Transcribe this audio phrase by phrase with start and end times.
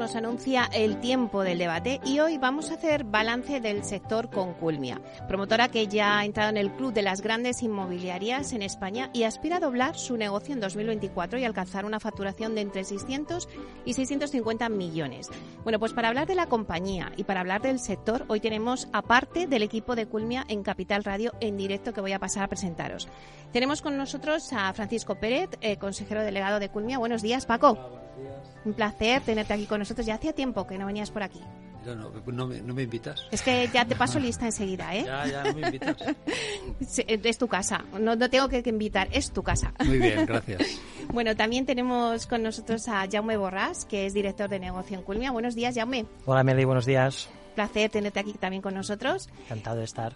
[0.00, 4.54] Nos anuncia el tiempo del debate y hoy vamos a hacer balance del sector con
[4.54, 4.98] Culmia,
[5.28, 9.24] promotora que ya ha entrado en el club de las grandes inmobiliarias en España y
[9.24, 13.46] aspira a doblar su negocio en 2024 y alcanzar una facturación de entre 600
[13.84, 15.28] y 650 millones.
[15.64, 19.46] Bueno, pues para hablar de la compañía y para hablar del sector, hoy tenemos aparte
[19.46, 23.06] del equipo de Culmia en Capital Radio en directo que voy a pasar a presentaros.
[23.52, 26.96] Tenemos con nosotros a Francisco Pérez, eh, consejero delegado de Culmia.
[26.96, 28.09] Buenos días, Paco.
[28.64, 30.06] Un placer tenerte aquí con nosotros.
[30.06, 31.40] Ya hacía tiempo que no venías por aquí.
[31.84, 33.26] No, me, invitas.
[33.30, 35.04] Es que ya te paso lista enseguida, ¿eh?
[35.04, 35.96] Ya, ya, no me invitas.
[37.06, 39.72] es tu casa, no, no tengo que, invitar, es tu casa.
[39.86, 40.62] Muy bien, gracias.
[41.12, 45.30] bueno, también tenemos con nosotros a Jaume Borrás, que es director de negocio en Culmia.
[45.32, 46.04] Buenos días, Jaume.
[46.26, 47.30] Hola, Meli, buenos días.
[47.54, 49.28] Placer tenerte aquí también con nosotros.
[49.44, 50.14] Encantado de estar.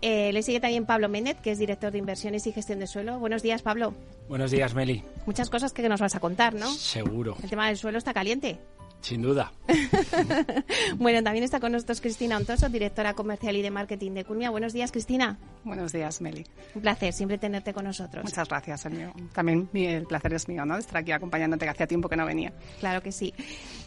[0.00, 3.18] Eh, le sigue también Pablo Méndez, que es director de inversiones y gestión de suelo.
[3.18, 3.94] Buenos días, Pablo.
[4.28, 5.04] Buenos días, Meli.
[5.26, 6.70] Muchas cosas que nos vas a contar, ¿no?
[6.72, 7.36] Seguro.
[7.42, 8.58] El tema del suelo está caliente.
[9.02, 9.52] Sin duda.
[10.96, 14.50] bueno, también está con nosotros Cristina Ontoso, directora comercial y de marketing de Culmia.
[14.50, 15.38] Buenos días, Cristina.
[15.64, 16.46] Buenos días, Meli.
[16.76, 18.22] Un placer siempre tenerte con nosotros.
[18.22, 20.76] Muchas gracias, el También el placer es mío, ¿no?
[20.76, 22.52] Estar aquí acompañándote, que hacía tiempo que no venía.
[22.78, 23.34] Claro que sí.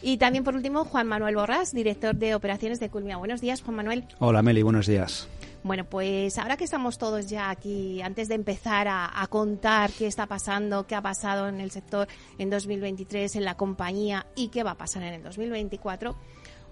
[0.02, 3.16] Y también, por último, Juan Manuel Borras, director de operaciones de Culmia.
[3.16, 4.04] Buenos días, Juan Manuel.
[4.18, 4.62] Hola, Meli.
[4.62, 5.28] Buenos días.
[5.66, 10.26] Bueno, pues ahora que estamos todos ya aquí, antes de empezar a, contar qué está
[10.26, 12.06] pasando, qué ha pasado en el sector
[12.38, 16.14] en 2023, en la compañía y qué va a pasar en el 2024,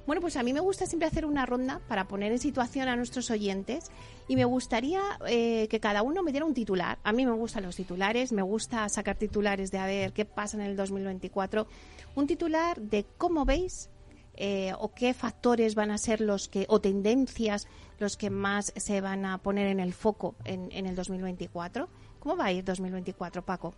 [0.07, 2.95] bueno, pues a mí me gusta siempre hacer una ronda para poner en situación a
[2.95, 3.91] nuestros oyentes
[4.29, 6.99] y me gustaría eh, que cada uno me diera un titular.
[7.03, 10.57] A mí me gustan los titulares, me gusta sacar titulares de a ver qué pasa
[10.57, 11.67] en el 2024.
[12.15, 13.91] Un titular de cómo veis
[14.37, 17.69] eh, o qué factores van a ser los que, o tendencias,
[17.99, 21.89] los que más se van a poner en el foco en, el 2024.
[22.19, 23.75] ¿Cómo va a ir 2024, Paco?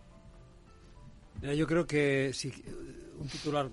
[1.41, 2.51] yo creo que si
[3.19, 3.69] un titular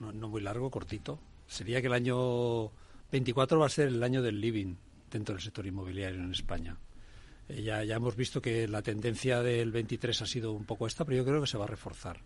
[0.00, 2.70] no, muy largo, cortito, sería que el año
[3.10, 4.76] 24 va a ser el año del living
[5.10, 6.78] dentro del sector inmobiliario en España.
[7.48, 11.04] Eh, ya, ya hemos visto que la tendencia del 23 ha sido un poco esta,
[11.04, 12.20] pero yo creo que se va a reforzar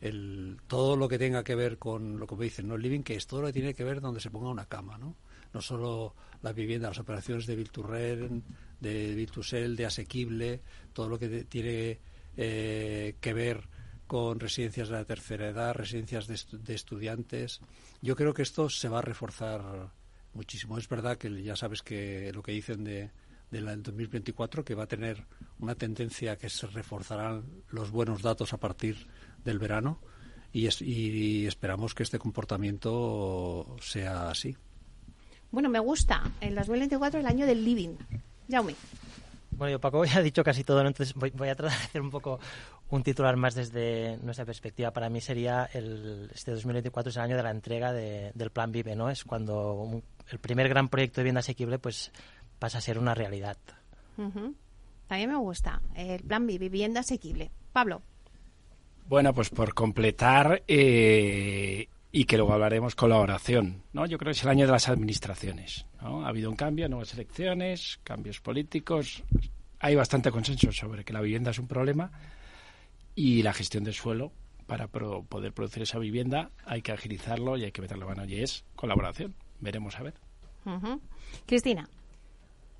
[0.00, 2.74] el, todo lo que tenga que ver con lo que me dicen, ¿no?
[2.74, 4.98] El living, que es todo lo que tiene que ver donde se ponga una cama,
[4.98, 5.14] ¿no?
[5.56, 8.44] No solo la vivienda, las operaciones de Vilturren,
[8.78, 10.60] de Viltusel, de asequible,
[10.92, 11.98] todo lo que tiene
[12.36, 13.66] eh, que ver
[14.06, 17.62] con residencias de la tercera edad, residencias de, estudiantes.
[18.02, 19.92] Yo creo que esto se va a reforzar
[20.34, 20.76] muchísimo.
[20.76, 23.12] Es verdad que ya sabes que lo que dicen de,
[23.50, 25.24] del 2024, que va a tener
[25.58, 29.06] una tendencia que se reforzarán los buenos datos a partir
[29.42, 30.02] del verano
[30.52, 34.54] y, y esperamos que este comportamiento sea así.
[35.50, 36.22] Bueno, me gusta.
[36.40, 37.96] El 2024 el año del living.
[38.50, 38.74] Jaume.
[39.50, 42.10] Bueno, yo Paco ya ha dicho casi todo, entonces voy, a tratar de hacer un
[42.10, 42.38] poco
[42.90, 44.90] un titular más desde nuestra perspectiva.
[44.90, 48.94] Para mí sería el, este 2024 es el año de la entrega del Plan Vive,
[48.94, 49.10] ¿no?
[49.10, 52.12] Es cuando el primer gran proyecto de vivienda asequible pues
[52.58, 53.56] pasa a ser una realidad.
[54.16, 57.50] Mí me gusta el Plan Vive, vivienda asequible.
[57.72, 58.02] Pablo.
[59.08, 64.06] Bueno, pues por completar eh, y que luego hablaremos colaboración, ¿no?
[64.06, 66.24] Yo creo que es el año de las administraciones, ¿no?
[66.24, 69.22] Ha habido un cambio, nuevas elecciones, cambios políticos,
[69.80, 72.10] hay bastante consenso sobre que la vivienda es un problema
[73.14, 74.32] y la gestión del suelo
[74.66, 78.64] para poder producir esa vivienda hay que agilizarlo y hay que meterle mano y es
[78.76, 79.34] colaboración.
[79.60, 80.14] Veremos a ver.
[81.44, 81.86] Cristina.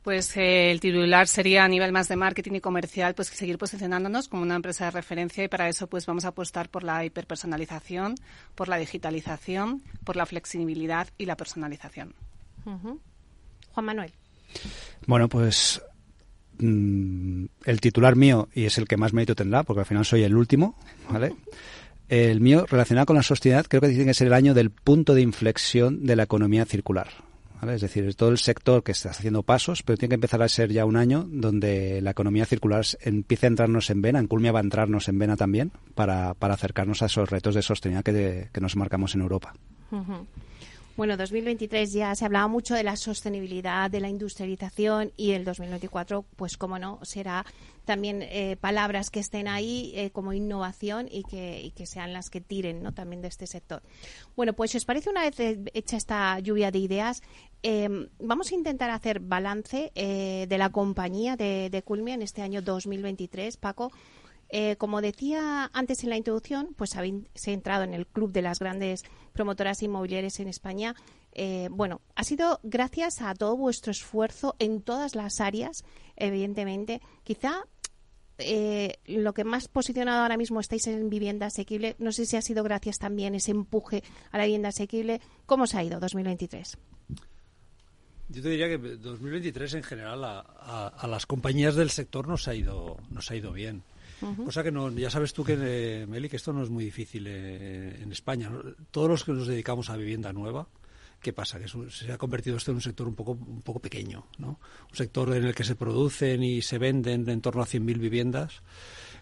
[0.06, 4.28] Pues eh, el titular sería a nivel más de marketing y comercial, pues seguir posicionándonos
[4.28, 8.14] como una empresa de referencia y para eso pues vamos a apostar por la hiperpersonalización,
[8.54, 12.14] por la digitalización, por la flexibilidad y la personalización.
[12.62, 14.12] Juan Manuel.
[15.08, 15.82] Bueno, pues
[16.60, 20.22] mm, el titular mío, y es el que más mérito tendrá, porque al final soy
[20.22, 20.78] el último,
[21.10, 21.34] ¿vale?
[22.08, 25.14] El mío, relacionado con la sostenibilidad, creo que tiene que ser el año del punto
[25.14, 27.08] de inflexión de la economía circular.
[27.62, 30.70] Es decir, todo el sector que está haciendo pasos, pero tiene que empezar a ser
[30.72, 34.60] ya un año donde la economía circular empiece a entrarnos en vena, en Culmia va
[34.60, 38.60] a entrarnos en vena también, para, para acercarnos a esos retos de sostenibilidad que, que
[38.60, 39.54] nos marcamos en Europa.
[40.96, 46.25] Bueno, 2023 ya se hablaba mucho de la sostenibilidad, de la industrialización y el 2024,
[46.37, 47.44] pues como no, será
[47.84, 52.82] también eh, palabras que estén ahí eh, como innovación y que, sean las que tiren
[52.82, 52.94] ¿no?
[52.94, 53.82] también de este sector.
[54.37, 55.37] Bueno, pues si os parece una vez
[55.75, 57.22] hecha esta lluvia de ideas,
[57.62, 62.40] eh, vamos a intentar hacer balance eh, de la compañía de, de Culmia en este
[62.40, 63.92] año 2023, Paco.
[64.48, 68.58] Eh, como decía antes en la introducción, pues habéis entrado en el club de las
[68.58, 70.94] grandes promotoras inmobiliarias en España.
[71.32, 75.84] Eh, bueno, ha sido gracias a todo vuestro esfuerzo en todas las áreas,
[76.16, 77.00] evidentemente.
[77.25, 77.64] Quizá
[78.38, 81.96] eh, lo que más posicionado ahora mismo estáis en vivienda asequible.
[81.99, 85.20] No sé si ha sido gracias también ese empuje a la vivienda asequible.
[85.46, 86.78] ¿Cómo os ha ido 2023?
[88.28, 92.49] Yo te diría que 2023 en general a, a, a las compañías del sector nos
[92.49, 93.82] ha ido, nos ha ido bien.
[94.20, 97.26] Cosa que no, ya sabes tú que, eh, Meli, que esto no es muy difícil
[97.28, 98.50] eh, en España.
[98.90, 100.66] Todos los que nos dedicamos a vivienda nueva,
[101.20, 101.58] ¿qué pasa?
[101.58, 104.58] Que se ha convertido esto en un sector un poco, un poco pequeño, ¿no?
[104.90, 108.62] Un sector en el que se producen y se venden en torno a 100.000 viviendas.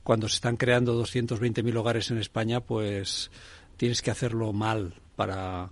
[0.05, 3.31] Cuando se están creando 220.000 hogares en España, pues
[3.77, 5.71] tienes que hacerlo mal para,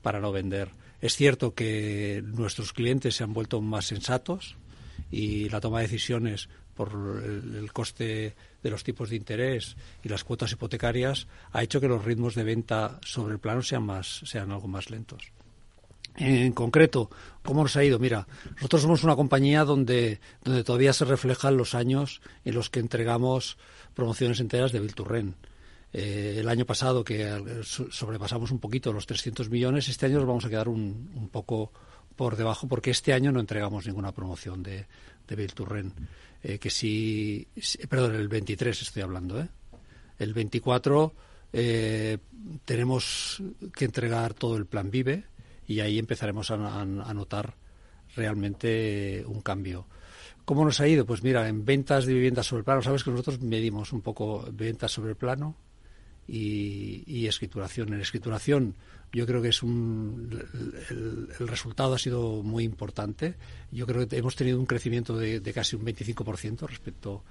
[0.00, 0.70] para no vender.
[1.00, 4.56] Es cierto que nuestros clientes se han vuelto más sensatos
[5.10, 10.24] y la toma de decisiones por el, coste de los tipos de interés y las
[10.24, 14.50] cuotas hipotecarias ha hecho que los ritmos de venta sobre el plano sean más sean
[14.52, 15.32] algo más lentos.
[16.16, 17.10] En concreto,
[17.42, 17.98] ¿cómo nos ha ido?
[17.98, 22.78] Mira, nosotros somos una compañía donde, donde todavía se reflejan los años en los que
[22.78, 23.58] entregamos
[23.94, 25.34] promociones enteras de Bilturren.
[25.92, 30.26] Eh, el año pasado, que so- sobrepasamos un poquito los 300 millones, este año nos
[30.26, 31.72] vamos a quedar un, un poco
[32.14, 34.86] por debajo porque este año no entregamos ninguna promoción de,
[35.26, 35.92] de Bilturren.
[36.42, 37.46] Eh, que sí-
[37.88, 39.48] perdón, el 23 estoy hablando, ¿eh?
[40.18, 41.14] El 24
[41.52, 42.18] eh,
[42.64, 43.42] tenemos
[43.74, 45.24] que entregar todo el plan Vive
[45.66, 47.54] y ahí empezaremos a, notar
[48.14, 49.86] realmente un cambio.
[50.44, 51.06] ¿Cómo nos ha ido?
[51.06, 54.46] Pues mira, en ventas de viviendas sobre el plano, sabes que nosotros medimos un poco
[54.52, 55.56] ventas sobre el plano
[56.28, 57.94] y escrituración.
[57.94, 58.74] En escrituración
[59.14, 60.28] yo creo que es un,
[60.90, 63.36] el, resultado ha sido muy importante.
[63.70, 67.22] Yo creo que hemos tenido un crecimiento de, de casi un 25% respecto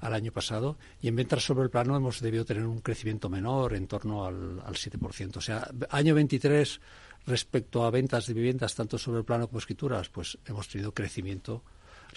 [0.00, 3.74] al año pasado y en ventas sobre el plano hemos debido tener un crecimiento menor
[3.74, 5.36] en torno al, al 7%.
[5.36, 6.80] O sea, año 23
[7.26, 11.62] respecto a ventas de viviendas tanto sobre el plano como escrituras, pues hemos tenido crecimiento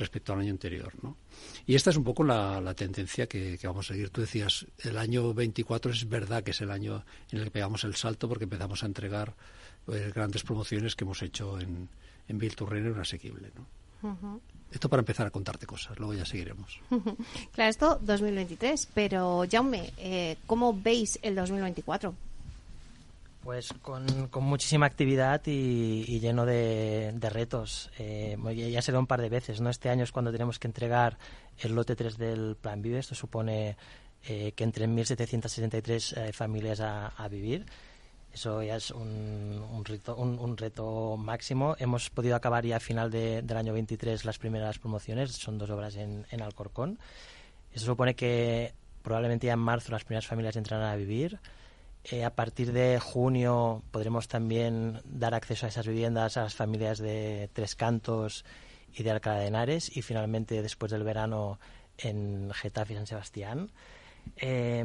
[0.02, 0.94] respecto al año anterior.
[1.02, 1.16] ¿no?
[1.66, 4.10] Y esta es un poco la, la tendencia que, que, vamos a seguir.
[4.10, 7.84] Tú decías, el año 24 es verdad que es el año en el que pegamos
[7.84, 9.36] el salto porque empezamos a entregar
[9.86, 11.88] pues, grandes promociones que hemos hecho en,
[12.28, 13.52] en en asequible.
[13.56, 13.66] ¿no?
[14.10, 14.40] Uh -huh.
[14.72, 16.80] Esto para empezar a contarte cosas, luego ya seguiremos.
[17.54, 22.16] claro, esto 2023, pero Jaume, eh, ¿cómo veis el 2024?
[23.44, 27.90] Pues con, con muchísima actividad y, lleno de, retos.
[27.98, 28.38] Eh,
[28.72, 29.70] ya se ve un par de veces, ¿no?
[29.72, 31.18] Este año es cuando tenemos que entregar
[31.58, 33.00] el lote 3 del Plan Vive.
[33.00, 33.78] Esto supone
[34.28, 37.66] eh, que entren 1.773 eh, familias a, a, vivir.
[38.32, 41.76] Eso ya es un, reto, un, reto máximo.
[41.80, 45.32] Hemos podido acabar ya a final de, del año 23 las primeras promociones.
[45.32, 47.00] Son dos obras en, en Alcorcón.
[47.74, 51.40] Eso supone que probablemente ya en marzo las primeras familias entrarán a vivir.
[52.04, 56.98] Eh, a partir de junio podremos también dar acceso a esas viviendas a las familias
[56.98, 58.44] de Tres Cantos
[58.94, 61.60] y de Alcalá de Henares y finalmente después del verano
[61.98, 63.72] en Getafe y San Sebastián.
[64.38, 64.84] Eh,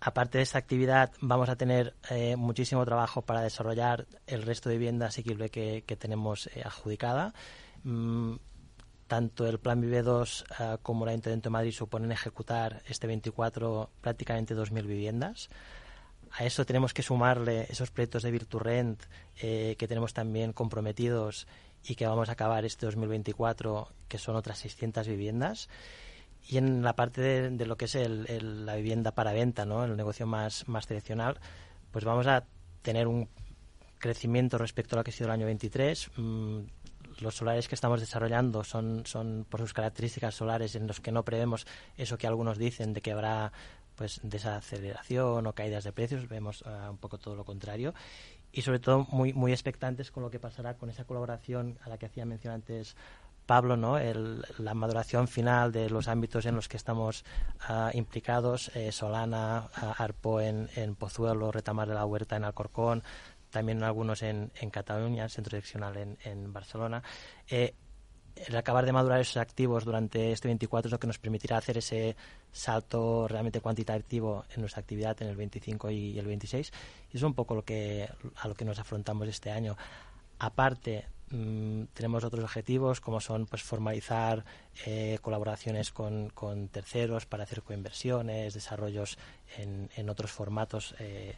[0.00, 4.76] aparte de esta actividad vamos a tener eh, muchísimo trabajo para desarrollar el resto de
[4.76, 7.34] vivienda asequible que, tenemos eh, adjudicada.
[7.84, 8.34] Mm,
[9.06, 13.90] tanto el Plan Vive 2 uh, como el Ayuntamiento de Madrid suponen ejecutar este 24
[14.00, 15.50] prácticamente 2.000 viviendas
[16.32, 19.02] a eso tenemos que sumarle esos proyectos de Virturrent
[19.40, 21.46] eh, que tenemos también comprometidos
[21.84, 25.68] y que vamos a acabar este 2024, que son otras 600 viviendas.
[26.48, 29.84] Y en la parte de, lo que es la vivienda para venta, ¿no?
[29.84, 31.38] el negocio más, más tradicional,
[31.90, 32.44] pues vamos a
[32.82, 33.28] tener un
[33.98, 36.10] crecimiento respecto a lo que ha sido el año 23.
[36.16, 36.60] Mm,
[37.20, 41.24] los solares que estamos desarrollando son, son por sus características solares en los que no
[41.24, 43.52] prevemos eso que algunos dicen de que habrá
[44.00, 47.92] pues desaceleración o caídas de precios, vemos uh, un poco todo lo contrario
[48.50, 51.98] y sobre todo muy muy expectantes con lo que pasará con esa colaboración a la
[51.98, 52.96] que hacía mención antes
[53.44, 53.98] Pablo, ¿no?
[54.56, 57.26] La maduración final de los ámbitos en los que estamos
[57.68, 63.02] uh, implicados, eh, Solana, uh, Arpo en, Pozuelo, Retamar de la Huerta en Alcorcón,
[63.50, 67.02] también algunos en, en Cataluña, Centro Direccional en, en Barcelona.
[67.50, 67.74] Eh,
[68.46, 71.78] el acabar de madurar esos activos durante este 24 es lo que nos permitirá hacer
[71.78, 72.16] ese
[72.52, 76.72] salto realmente cuantitativo en nuestra actividad en el 25 y el 26
[77.12, 79.76] y es un poco lo que a lo que nos afrontamos este año.
[80.38, 84.44] Aparte, mm, tenemos otros objetivos como son pues formalizar
[84.86, 89.18] eh, colaboraciones con, con, terceros para hacer coinversiones, desarrollos
[89.58, 90.94] en, en otros formatos.
[90.98, 91.34] Eh,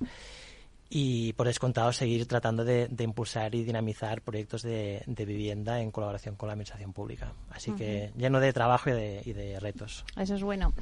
[0.95, 6.49] y por descontado seguir tratando de, impulsar y dinamizar proyectos de, vivienda en colaboración con
[6.49, 7.33] la administración pública.
[7.49, 10.05] Así que lleno de trabajo y de, retos.
[10.19, 10.75] Eso es bueno.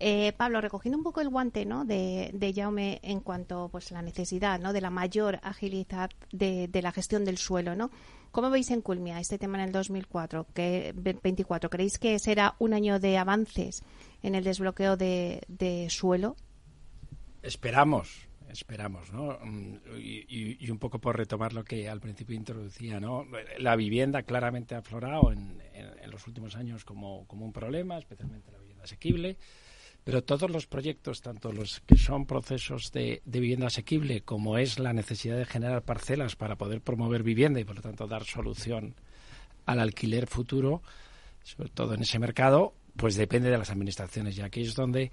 [0.00, 1.84] Eh, Pablo, recogiendo un poco el guante ¿no?
[1.84, 4.72] de, de Jaume en cuanto pues la necesidad ¿no?
[4.72, 7.90] de la mayor agilidad de, la gestión del suelo, ¿no?
[8.30, 11.68] ¿Cómo veis en Culmia este tema en el 2004, que, 24?
[11.68, 13.82] ¿Creéis que será un año de avances
[14.22, 16.36] en el desbloqueo de suelo?
[17.42, 19.38] Esperamos, esperamos, ¿no?
[19.42, 23.26] Mm, y, un poco por retomar lo que al principio introducía, ¿no?
[23.58, 25.58] La vivienda claramente ha aflorado en,
[26.10, 29.36] los últimos años como, un problema, especialmente la vivienda asequible,
[30.04, 34.94] pero todos los proyectos, tanto los que son procesos de, vivienda asequible como es la
[34.94, 38.94] necesidad de generar parcelas para poder promover vivienda y por lo tanto dar solución
[39.66, 40.82] al alquiler futuro,
[41.42, 45.10] sobre todo en ese mercado, pues depende de las administraciones y aquí es donde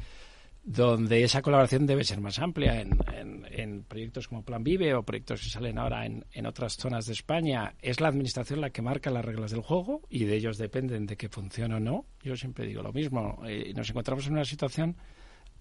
[0.65, 5.50] donde esa colaboración debe ser más amplia en, proyectos como Plan Vive o proyectos que
[5.50, 7.75] salen ahora en, otras zonas de España.
[7.81, 11.17] Es la administración la que marca las reglas del juego y de ellos dependen de
[11.17, 12.05] que funcione o no.
[12.24, 13.43] Yo siempre digo lo mismo.
[13.48, 14.98] Eh, nos encontramos en una situación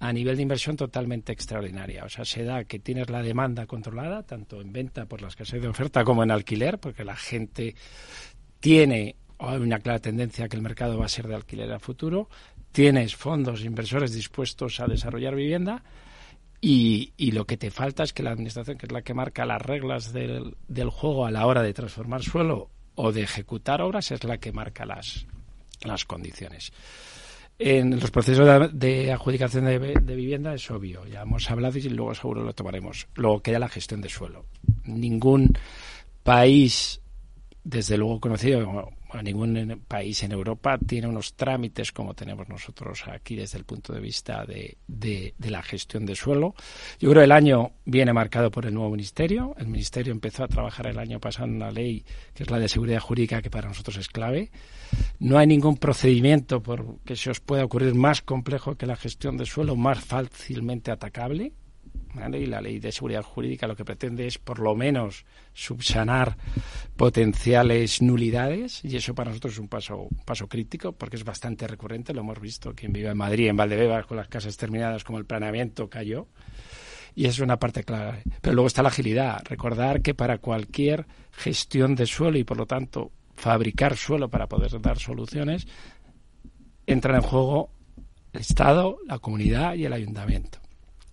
[0.00, 2.04] a nivel de inversión totalmente extraordinaria.
[2.04, 5.60] O sea, se da que tienes la demanda controlada, tanto en venta por la escasez
[5.60, 7.74] de oferta como en alquiler, porque la gente
[8.58, 12.28] tiene hay una clara tendencia que el mercado va a ser de alquiler a futuro,
[12.74, 15.84] tienes fondos inversores dispuestos a desarrollar vivienda
[16.60, 19.62] y, lo que te falta es que la administración, que es la que marca las
[19.62, 20.56] reglas del,
[20.90, 24.84] juego a la hora de transformar suelo o de ejecutar obras, es la que marca
[24.84, 25.24] las,
[25.84, 26.72] las condiciones.
[27.60, 32.12] En los procesos de, adjudicación de, de, vivienda es obvio, ya hemos hablado y luego
[32.16, 33.06] seguro lo tomaremos.
[33.14, 34.46] Luego queda la gestión de suelo.
[34.84, 35.52] Ningún
[36.24, 37.00] país,
[37.62, 38.90] desde luego conocido,
[39.22, 44.00] ningún país en Europa tiene unos trámites como tenemos nosotros aquí desde el punto de
[44.00, 46.54] vista de, de, la gestión de suelo.
[46.98, 49.54] Yo creo que el año viene marcado por el nuevo ministerio.
[49.58, 52.04] El ministerio empezó a trabajar el año pasado en una ley
[52.34, 54.50] que es la de seguridad jurídica que para nosotros es clave.
[55.18, 59.36] No hay ningún procedimiento por que se os pueda ocurrir más complejo que la gestión
[59.36, 61.52] de suelo, más fácilmente atacable
[62.32, 66.36] y la ley de seguridad jurídica lo que pretende es, por lo menos, subsanar
[66.96, 72.14] potenciales nulidades, y eso para nosotros es un paso, paso crítico, porque es bastante recurrente,
[72.14, 75.26] lo hemos visto, quien vive en Madrid, en Valdebebas, con las casas terminadas, como el
[75.26, 76.28] planeamiento cayó,
[77.16, 78.22] y es una parte clave.
[78.40, 82.66] Pero luego está la agilidad, recordar que para cualquier gestión de suelo y, por lo
[82.66, 85.66] tanto, fabricar suelo para poder dar soluciones,
[86.86, 87.70] entran en juego
[88.32, 90.63] el Estado, la comunidad y el ayuntamiento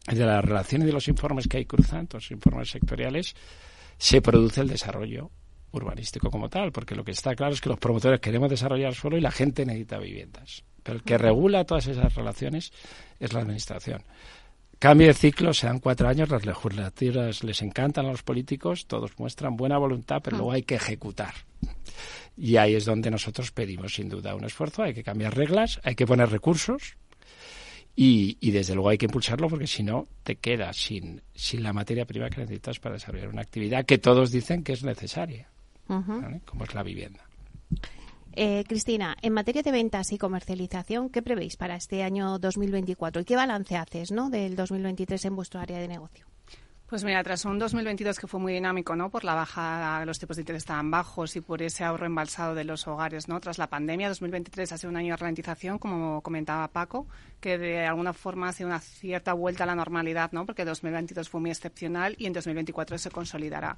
[0.07, 3.35] de las relaciones de los informes que hay cruzando, los informes sectoriales,
[3.97, 5.31] se produce el desarrollo
[5.71, 9.17] urbanístico como tal, porque lo que está claro es que los promotores queremos desarrollar suelo
[9.17, 10.63] y la gente necesita viviendas.
[10.83, 12.71] Pero el que regula todas esas relaciones
[13.19, 14.03] es la administración.
[14.79, 19.11] Cambio de ciclo, se dan cuatro años, las legislaturas les encantan a los políticos, todos
[19.19, 21.35] muestran buena voluntad, pero luego hay que ejecutar.
[22.35, 25.93] Y ahí es donde nosotros pedimos sin duda un esfuerzo, hay que cambiar reglas, hay
[25.93, 26.97] que poner recursos,
[28.03, 32.03] y, desde luego hay que impulsarlo porque si no te quedas sin, sin la materia
[32.03, 35.47] prima que necesitas para desarrollar una actividad que todos dicen que es necesaria,
[35.85, 37.23] como es la vivienda.
[38.33, 43.25] Eh, Cristina, en materia de ventas y comercialización, ¿qué prevéis para este año 2024 y
[43.25, 44.31] qué balance haces ¿no?
[44.31, 46.30] del 2023 en vuestro área de negocio?
[46.91, 49.09] Pues mira, tras un 2022 que fue muy dinámico, ¿no?
[49.09, 52.65] Por la baja, los tipos de interés estaban bajos y por ese ahorro embalsado de
[52.65, 53.39] los hogares, ¿no?
[53.39, 57.07] Tras la pandemia, 2023 ha sido un año de ralentización, como comentaba Paco,
[57.39, 60.45] que de alguna forma ha sido una cierta vuelta a la normalidad, ¿no?
[60.45, 63.77] Porque 2022 fue muy excepcional y en 2024 se consolidará.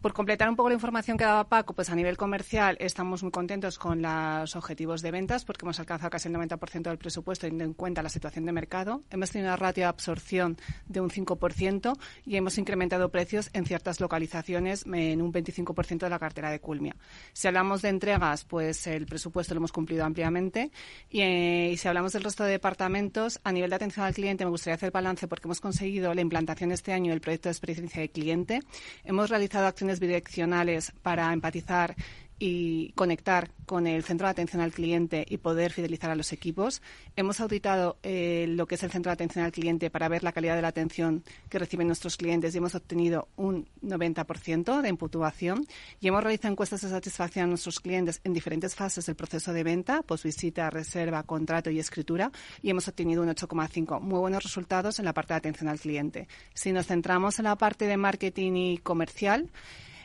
[0.00, 3.32] Por completar un poco la información que daba Paco, pues a nivel comercial estamos muy
[3.32, 7.64] contentos con los objetivos de ventas porque hemos alcanzado casi el 90% del presupuesto teniendo
[7.64, 9.02] en cuenta la situación de mercado.
[9.10, 13.98] Hemos tenido una ratio de absorción de un 5% y hemos incrementado precios en ciertas
[13.98, 16.94] localizaciones en un 25% de la cartera de Culmia.
[17.32, 20.70] Si hablamos de entregas, pues el presupuesto lo hemos cumplido ampliamente
[21.10, 24.44] y, eh, y si hablamos del resto de departamentos, a nivel de atención al cliente
[24.44, 28.00] me gustaría hacer balance porque hemos conseguido la implantación este año del proyecto de experiencia
[28.00, 28.60] de cliente.
[29.02, 31.96] Hemos realizado acciones bidireccionales para empatizar
[32.38, 36.80] y conectar con el centro de atención al cliente y poder fidelizar a los equipos.
[37.16, 40.32] Hemos auditado eh, lo que es el centro de atención al cliente para ver la
[40.32, 45.66] calidad de la atención que reciben nuestros clientes y hemos obtenido un 90% de puntuación
[46.00, 49.64] y hemos realizado encuestas de satisfacción a nuestros clientes en diferentes fases del proceso de
[49.64, 52.30] venta, pues visita, reserva, contrato y escritura
[52.62, 54.00] y hemos obtenido un 8,5.
[54.00, 56.28] Muy buenos resultados en la parte de atención al cliente.
[56.54, 59.50] Si nos centramos en la parte de marketing y comercial,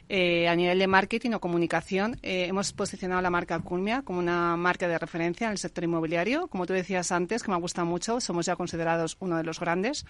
[0.09, 4.55] eh, a nivel de marketing o comunicación, eh, hemos posicionado la marca Culmia como una
[4.57, 6.47] marca de referencia en el sector inmobiliario.
[6.47, 10.05] Como tú decías antes, que me gusta mucho, somos ya considerados uno de los grandes.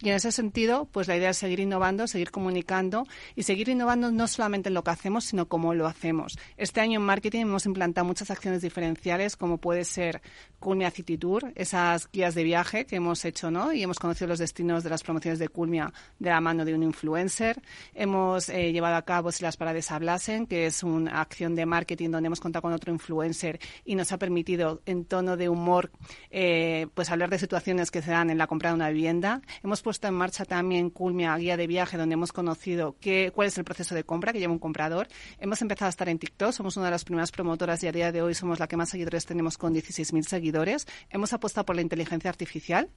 [0.00, 4.10] Y en ese sentido, pues la idea es seguir innovando, seguir comunicando y seguir innovando
[4.10, 6.38] no solamente en lo que hacemos, sino cómo lo hacemos.
[6.56, 10.20] Este año en marketing hemos implantado muchas acciones diferenciales, como puede ser
[10.58, 13.72] Culmia City Tour, esas guías de viaje que hemos hecho, ¿no?
[13.72, 16.82] Y hemos conocido los destinos de las promociones de Culmia de la mano de un
[16.82, 17.60] influencer.
[17.94, 22.26] Hemos eh, llevado a cabo las Parades Hablasen, que es una acción de marketing donde
[22.26, 25.90] hemos contado con otro influencer y nos ha permitido, en tono de humor,
[26.30, 29.42] eh, pues hablar de situaciones que se dan en la compra de una vivienda.
[29.62, 33.58] Hemos puesto en marcha también Culmia, guía de viaje, donde hemos conocido qué, cuál es
[33.58, 35.08] el proceso de compra que lleva un comprador.
[35.38, 38.12] Hemos empezado a estar en TikTok, somos una de las primeras promotoras y a día
[38.12, 40.86] de hoy somos la que más seguidores tenemos con 16.000 seguidores.
[41.10, 42.88] Hemos apostado por la inteligencia artificial.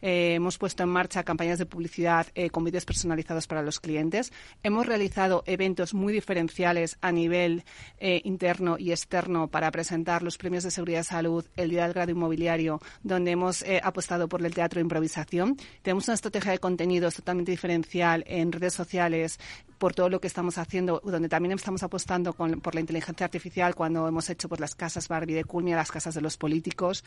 [0.00, 4.32] Eh, hemos puesto en marcha campañas de publicidad eh, con vídeos personalizados para los clientes.
[4.62, 7.64] Hemos realizado eventos muy diferenciales a nivel
[7.98, 11.92] eh, interno y externo para presentar los premios de seguridad y salud, el Día del
[11.92, 15.56] Grado Inmobiliario, donde hemos eh, apostado por el teatro de improvisación.
[15.82, 19.38] Tenemos una estrategia de contenidos totalmente diferencial en redes sociales,
[19.78, 24.06] por todo lo que estamos haciendo, donde también estamos apostando por la inteligencia artificial cuando
[24.08, 27.04] hemos hecho pues, las casas Barbie de Culmia, las casas de los políticos.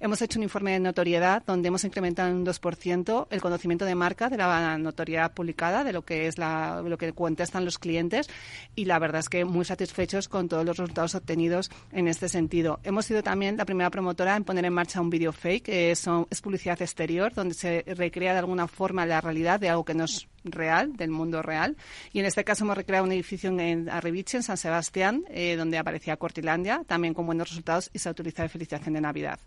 [0.00, 3.94] Hemos hecho un informe de notoriedad donde hemos incrementado en un 2% el conocimiento de
[3.94, 8.28] marca de la notoriedad publicada, de lo que es la, lo que contestan los clientes
[8.74, 12.80] y la verdad es que muy satisfechos con todos los resultados obtenidos en este sentido.
[12.82, 16.06] Hemos sido también la primera promotora en poner en marcha un video fake, que es,
[16.30, 20.28] es publicidad exterior, donde se recrea de alguna forma la realidad de algo que nos
[20.44, 21.76] real, del mundo real.
[22.12, 25.78] Y en este caso hemos recreado un edificio en Arribiche, en San Sebastián, eh, donde
[25.78, 29.38] aparecía Cortilandia, también con buenos resultados y se utiliza de felicitación de Navidad.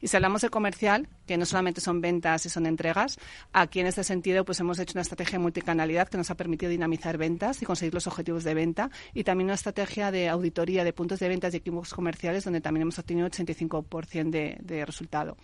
[0.00, 3.18] Y si hablamos de comercial, que no solamente son ventas y son entregas,
[3.52, 6.70] aquí en este sentido pues hemos hecho una estrategia de multicanalidad que nos ha permitido
[6.70, 10.92] dinamizar ventas y conseguir los objetivos de venta y también una estrategia de auditoría de
[10.92, 15.36] puntos de ventas y equipos comerciales donde también hemos obtenido 85% de, de resultado.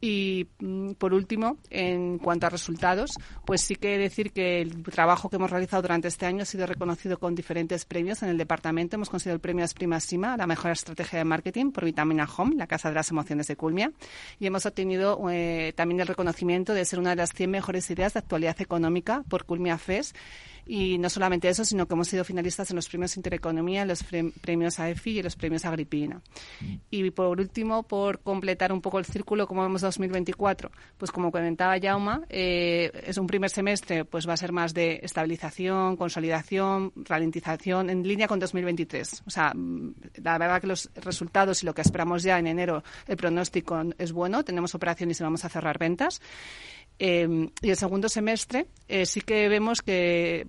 [0.00, 3.10] Y mm, por último, en cuanto a resultados,
[3.44, 6.66] pues sí que decir que el trabajo que hemos realizado durante este año ha sido
[6.66, 8.96] reconocido con diferentes premios en el departamento.
[8.96, 12.66] Hemos conseguido el premio Prima Sima, la mejor estrategia de marketing por Vitamina Home, la
[12.66, 13.92] Casa de las Emociones de Culmia.
[14.38, 18.14] Y hemos obtenido eh, también el reconocimiento de ser una de las 100 mejores ideas
[18.14, 20.14] de actualidad económica por Culmia FES
[20.66, 24.04] y no solamente eso, sino que hemos sido finalistas en los premios Intereconomía, los
[24.40, 26.20] premios AEFI y los premios Agripina.
[26.90, 31.78] Y por último, por completar un poco el círculo, como vemos 2024, pues como comentaba
[31.80, 37.90] Jauma, eh, es un primer semestre, pues va a ser más de estabilización, consolidación, ralentización,
[37.90, 39.22] en línea con 2023.
[39.26, 42.82] O sea, mm, la verdad que los resultados y lo que esperamos ya en enero,
[43.06, 46.20] el pronóstico es bueno, tenemos operaciones y vamos a cerrar ventas.
[47.02, 50.46] Eh, y el segundo semestre eh, sí que vemos que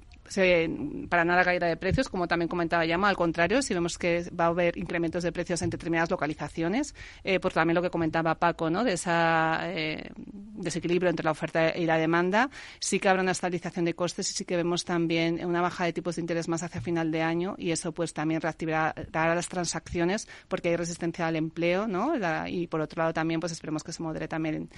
[1.09, 4.45] para nada caída de precios, como también comentaba Yama, al contrario, si vemos que va
[4.45, 8.69] a haber incrementos de precios en determinadas localizaciones, eh, por también lo que comentaba Paco,
[8.69, 8.83] ¿no?
[8.83, 13.85] de ese eh, desequilibrio entre la oferta y la demanda, sí que habrá una estabilización
[13.85, 16.81] de costes y sí que vemos también una baja de tipos de interés más hacia
[16.81, 21.87] final de año y eso pues también reactivará las transacciones porque hay resistencia al empleo,
[21.87, 22.13] ¿no?
[22.47, 24.69] y por otro lado también pues esperemos que se modere también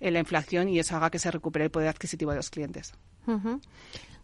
[0.00, 2.94] la inflación y eso haga que se recupere el poder adquisitivo de los clientes.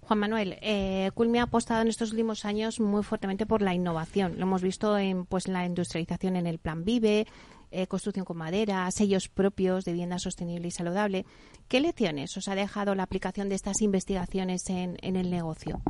[0.08, 4.36] Juan Manuel, eh, ha apostado en estos últimos años muy fuertemente por la innovación.
[4.38, 7.26] Lo hemos visto en pues la industrialización en el Plan Vive,
[7.70, 11.26] eh, construcción con madera, sellos propios de vivienda sostenible y saludable.
[11.68, 15.82] ¿Qué lecciones os ha dejado la aplicación de estas investigaciones en, el negocio?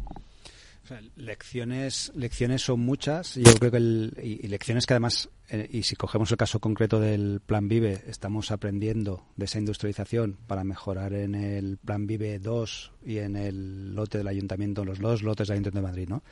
[1.17, 3.35] Lecciones, lecciones son muchas.
[3.35, 7.41] Yo creo que y lecciones que además eh, y si cogemos el caso concreto del
[7.41, 13.19] Plan Vive, estamos aprendiendo de esa industrialización para mejorar en el Plan Vive 2 y
[13.19, 16.09] en el lote del Ayuntamiento, los dos lotes del Ayuntamiento de Madrid.
[16.09, 16.23] ¿no?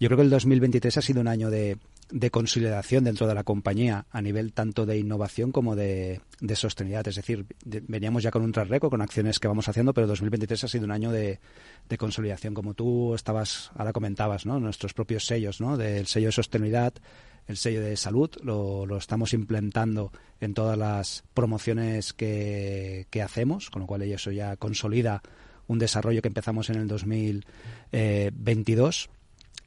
[0.00, 1.76] Yo creo que el 2023 ha sido un año de,
[2.12, 6.20] de consolidación dentro de la compañía a nivel tanto de innovación como de,
[6.54, 7.08] sostenibilidad.
[7.08, 10.64] Es decir, veníamos ya con un track record, con acciones que vamos haciendo, pero 2023
[10.64, 11.40] ha sido un año de,
[11.98, 14.60] consolidación, como tú estabas, ahora comentabas, ¿no?
[14.60, 15.76] nuestros propios sellos, ¿no?
[15.76, 16.94] del sello de sostenibilidad
[17.48, 23.82] el sello de salud, lo, estamos implementando en todas las promociones que, que, hacemos, con
[23.82, 25.22] lo cual eso ya consolida
[25.66, 29.10] un desarrollo que empezamos en el 2022.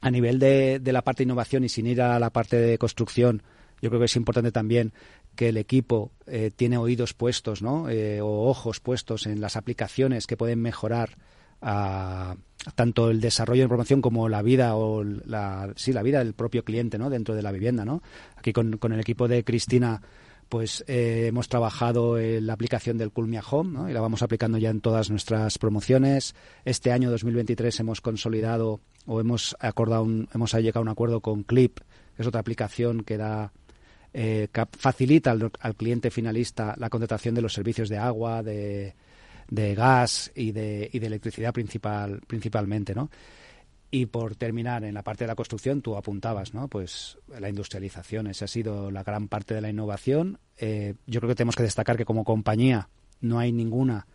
[0.00, 2.78] A nivel de, de la parte de innovación y sin ir a la parte de
[2.78, 3.42] construcción,
[3.80, 4.92] yo creo que es importante también
[5.36, 7.88] que el equipo eh, tiene oídos puestos ¿no?
[7.88, 11.18] Eh, o ojos puestos en las aplicaciones que pueden mejorar
[11.60, 12.36] a,
[12.74, 16.64] tanto el desarrollo de información como la vida o la, sí, la vida del propio
[16.64, 17.10] cliente ¿no?
[17.10, 17.84] dentro de la vivienda.
[17.84, 18.02] ¿no?
[18.36, 20.02] Aquí con, con el equipo de Cristina
[20.48, 24.70] pues eh, hemos trabajado en la aplicación del Culmia Home y la vamos aplicando ya
[24.70, 26.34] en todas nuestras promociones.
[26.64, 31.42] Este año 2023 hemos consolidado o hemos acordado un, hemos llegado a un acuerdo con
[31.42, 31.78] Clip,
[32.16, 33.52] que es otra aplicación que da
[34.14, 38.94] eh, facilita al, al, cliente finalista la contratación de los servicios de agua, de,
[39.48, 43.10] de gas y de, y de electricidad principal, principalmente, ¿no?
[43.90, 46.68] Y por terminar, en la parte de la construcción, tú apuntabas, ¿no?
[46.68, 50.38] Pues la industrialización, esa ha sido la gran parte de la innovación.
[50.58, 52.88] Eh, yo creo que tenemos que destacar que como compañía
[53.20, 54.06] no hay ninguna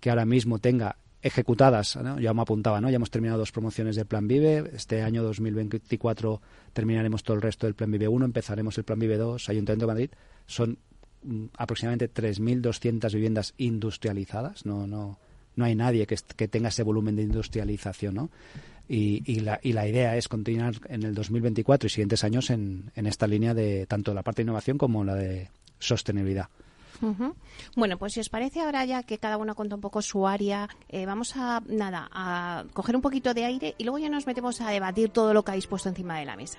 [0.00, 2.88] que ahora mismo tenga ejecutadas, ya me apuntaba, ¿no?
[2.88, 6.40] ya hemos terminado dos promociones del Plan Vive, este año 2024
[6.72, 9.92] terminaremos todo el resto del Plan Vive 1, empezaremos el Plan Vive 2, Ayuntamiento de
[9.92, 10.10] Madrid,
[10.46, 10.78] son
[11.24, 15.18] mm, aproximadamente 3.200 viviendas industrializadas, no, no,
[15.56, 18.30] no hay nadie que, que tenga ese volumen de industrialización, ¿no?
[18.88, 22.92] Y, y, la, y la idea es continuar en el 2024 y siguientes años en,
[22.94, 26.48] esta línea de tanto la parte de innovación como la de sostenibilidad.
[27.74, 30.68] Bueno, pues si os parece ahora ya que cada uno cuenta un poco su área,
[30.88, 34.60] eh, vamos a nada a coger un poquito de aire y luego ya nos metemos
[34.60, 36.58] a debatir todo lo que habéis puesto encima de la mesa.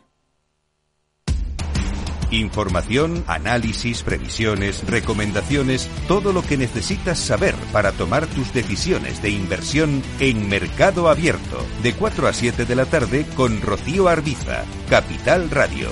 [2.31, 10.01] Información, análisis, previsiones, recomendaciones, todo lo que necesitas saber para tomar tus decisiones de inversión
[10.19, 15.89] en Mercado Abierto, de 4 a 7 de la tarde con Rocío Arbiza, Capital Radio.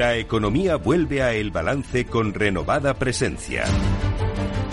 [0.00, 3.64] La economía vuelve a El Balance con renovada presencia.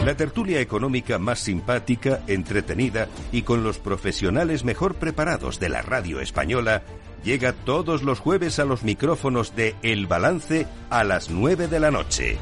[0.08, 6.22] La tertulia económica más simpática, entretenida y con los profesionales mejor preparados de la radio
[6.22, 6.84] española
[7.26, 11.92] llega todos los jueves a los micrófonos de El Balance a las 9 de la
[11.92, 12.38] noche.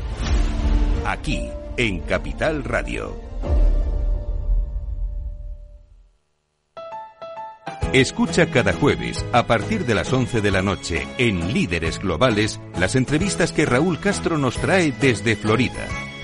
[1.08, 3.16] Aquí, en Capital Radio.
[7.94, 12.96] Escucha cada jueves, a partir de las 11 de la noche, en Líderes Globales, las
[12.96, 15.88] entrevistas que Raúl Castro nos trae desde Florida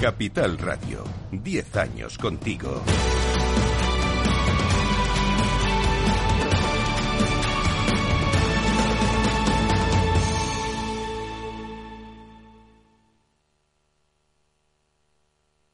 [0.00, 2.82] Capital Radio, 10 años contigo.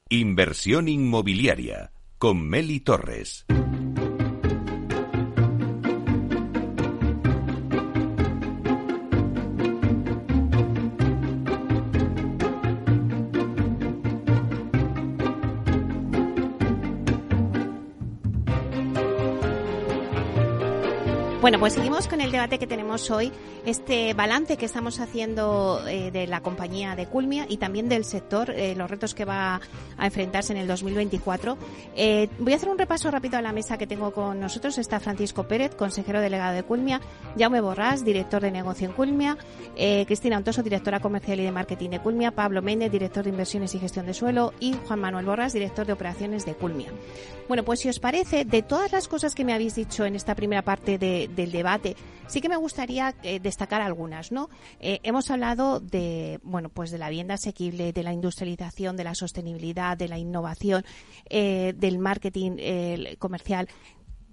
[0.09, 3.45] Inversión inmobiliaria con Meli Torres.
[21.43, 23.33] Bueno, pues seguimos con el debate que tenemos hoy,
[23.67, 28.51] este balance que estamos haciendo eh, de la compañía de Culmia y también del sector,
[28.51, 29.61] eh, los retos que va
[29.99, 31.59] a enfrentarse en el 2024.
[31.97, 34.79] Eh, voy a hacer un repaso rápido a la mesa que tengo con nosotros.
[34.79, 37.01] Está Francisco Pérez, consejero delegado de Culmia,
[37.37, 39.37] Jaume Borrás, director de negocio en Culmia,
[39.75, 43.81] Cristina Ontoso, directora comercial y de marketing de Culmia, Pablo Méndez, director de inversiones y
[43.81, 46.93] gestión de suelo y Juan Manuel Borrás, director de operaciones de Culmia.
[47.49, 50.37] Bueno, pues si os parece, de todas las cosas que me habéis dicho en esta
[50.37, 51.97] primera parte de del debate.
[52.27, 54.49] Sí que me gustaría eh, destacar algunas, ¿no?
[54.81, 59.15] Eh, hemos hablado de, bueno, pues de la vivienda asequible, de la industrialización, de la
[59.15, 60.85] sostenibilidad, de la innovación,
[61.29, 62.53] eh, del marketing
[63.19, 63.69] comercial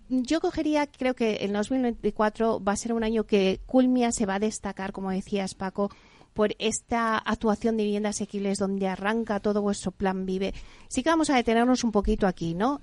[0.09, 4.35] yo cogería, creo que el 2024 va a ser un año que Culmia se va
[4.35, 5.91] a destacar, como decías Paco,
[6.33, 10.53] por esta actuación de viviendas asequibles donde arranca todo vuestro plan Vive.
[10.87, 12.81] Sí que vamos a detenernos un poquito aquí, ¿no?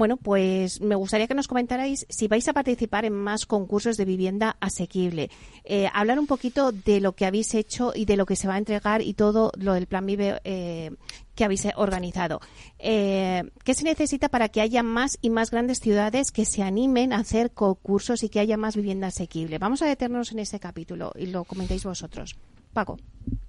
[0.00, 4.06] Bueno, pues me gustaría que nos comentarais si vais a participar en más concursos de
[4.06, 5.28] vivienda asequible.
[5.62, 8.54] Eh, hablar un poquito de lo que habéis hecho y de lo que se va
[8.54, 10.92] a entregar y todo lo del Plan Vive eh,
[11.34, 12.40] que habéis organizado.
[12.78, 17.12] Eh, ¿Qué se necesita para que haya más y más grandes ciudades que se animen
[17.12, 19.58] a hacer concursos y que haya más vivienda asequible?
[19.58, 22.36] Vamos a detenernos en ese capítulo y lo comentéis vosotros.
[22.72, 22.96] Paco.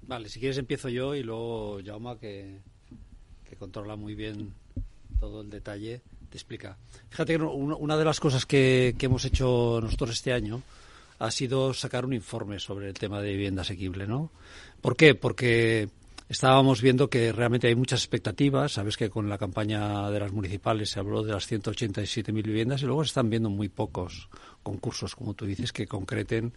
[0.02, 2.60] Vale, si quieres empiezo yo y luego Jauma que
[3.58, 4.52] controla muy bien
[5.18, 6.78] todo el detalle te explica.
[7.10, 10.62] Fíjate que una de las cosas que, hemos hecho nosotros este año
[11.18, 14.30] ha sido sacar un informe sobre el tema de vivienda asequible, ¿no?
[14.80, 15.14] ¿Por qué?
[15.14, 15.90] Porque
[16.30, 18.72] estábamos viendo que realmente hay muchas expectativas.
[18.72, 22.86] Sabes que con la campaña de las municipales se habló de las 187.000 viviendas y
[22.86, 24.30] luego se están viendo muy pocos
[24.62, 26.54] concursos, como tú dices, que concreten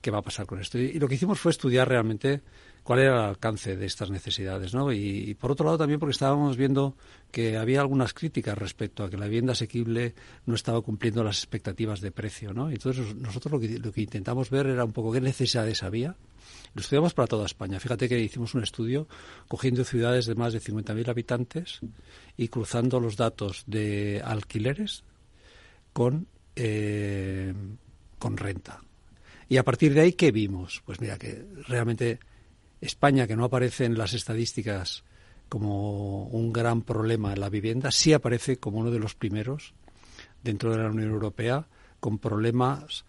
[0.00, 0.78] qué va a pasar con esto.
[0.78, 2.42] Y, lo que hicimos fue estudiar realmente
[2.82, 4.92] cuál era el alcance de estas necesidades, ¿no?
[4.92, 6.96] Y, por otro lado también porque estábamos viendo
[7.30, 10.14] que había algunas críticas respecto a que la vivienda asequible
[10.46, 12.70] no estaba cumpliendo las expectativas de precio, ¿no?
[12.70, 16.16] Entonces nosotros lo que, lo que intentamos ver era un poco qué necesidades había.
[16.74, 17.80] Lo estudiamos para toda España.
[17.80, 19.08] Fíjate que hicimos un estudio
[19.48, 21.80] cogiendo ciudades de más de 50.000 habitantes
[22.36, 25.02] y cruzando los datos de alquileres
[25.92, 27.52] con, eh,
[28.18, 28.80] con renta.
[29.48, 30.82] Y a partir de ahí, ¿qué vimos?
[30.84, 32.20] Pues mira, que realmente
[32.80, 35.04] España, que no aparece en las estadísticas
[35.48, 39.74] como un gran problema en la vivienda, sí aparece como uno de los primeros
[40.42, 41.66] dentro de la Unión Europea
[42.00, 43.04] con problemas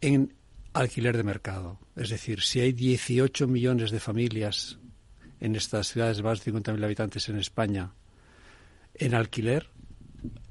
[0.00, 0.34] en
[0.72, 1.78] alquiler de mercado.
[1.96, 4.78] Es decir, si hay 18 millones de familias
[5.40, 7.92] en estas ciudades de más de 50.000 habitantes en España
[8.94, 9.68] en alquiler,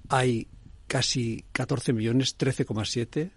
[0.10, 0.48] hay
[0.88, 3.32] casi 14 millones, 13,7,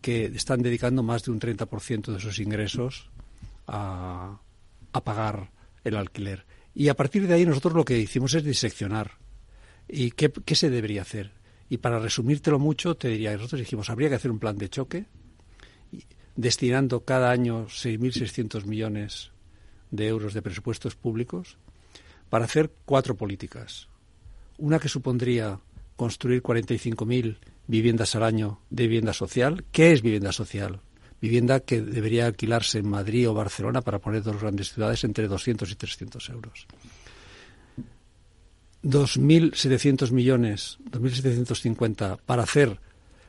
[0.00, 3.10] que están dedicando más de un 30% de sus ingresos
[3.66, 4.40] a,
[5.04, 5.50] pagar
[5.84, 6.44] el alquiler.
[6.74, 9.12] Y a partir de ahí nosotros lo que hicimos es diseccionar.
[9.88, 11.32] ¿Y qué, se debería hacer?
[11.68, 15.06] Y para resumírtelo mucho, te diría, nosotros dijimos, habría que hacer un plan de choque,
[16.36, 19.30] destinando cada año 6.600 millones
[19.90, 21.58] de euros de presupuestos públicos
[22.28, 23.88] para hacer cuatro políticas.
[24.58, 25.58] Una que supondría
[25.96, 27.36] construir 45.000
[27.70, 29.64] viviendas al año de vivienda social.
[29.70, 30.80] ¿Qué es vivienda social?
[31.20, 35.70] vivienda que debería alquilarse en Madrid o Barcelona para poner dos grandes ciudades entre 200
[35.70, 36.66] y 300 euros.
[38.82, 42.80] 2.700 millones, 2.750 para hacer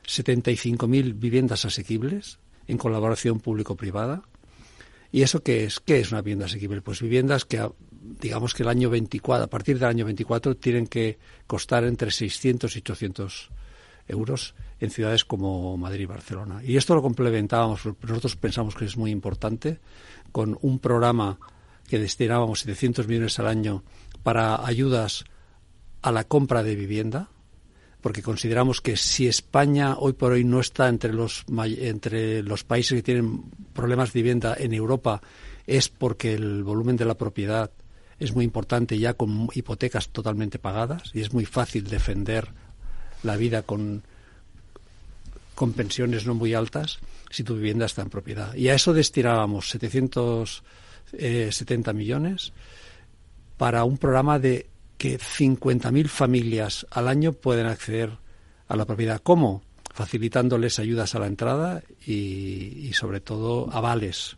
[0.06, 4.22] 75.000 viviendas asequibles en colaboración público-privada.
[5.10, 5.78] ¿Y eso qué es?
[5.78, 6.80] ¿Qué es una vivienda asequible?
[6.80, 11.18] Pues viviendas que, digamos que el año 24, a partir del año 24, tienen que
[11.46, 13.50] costar entre 600 y 800
[14.08, 16.60] euros en ciudades como Madrid y Barcelona.
[16.64, 19.78] Y esto lo complementábamos, nosotros pensamos que es muy importante,
[20.32, 21.38] con un programa
[21.88, 23.82] que destinábamos 700 millones al año
[24.22, 25.24] para ayudas
[26.00, 27.28] a la compra de vivienda,
[28.00, 32.96] porque consideramos que si España hoy por hoy no está entre los, entre los países
[32.96, 35.22] que tienen problemas de vivienda en Europa,
[35.66, 37.70] es porque el volumen de la propiedad
[38.18, 42.48] es muy importante ya con hipotecas totalmente pagadas y es muy fácil defender
[43.22, 44.02] la vida con
[45.54, 46.98] con pensiones no muy altas
[47.30, 48.52] si tu vivienda está en propiedad.
[48.54, 50.62] Y a eso destinábamos 770
[51.12, 52.52] eh, millones
[53.56, 54.66] para un programa de
[54.98, 58.10] que 50.000 familias al año pueden acceder
[58.68, 59.20] a la propiedad.
[59.22, 59.62] ¿Cómo?
[59.94, 64.36] Facilitándoles ayudas a la entrada y, sobre todo avales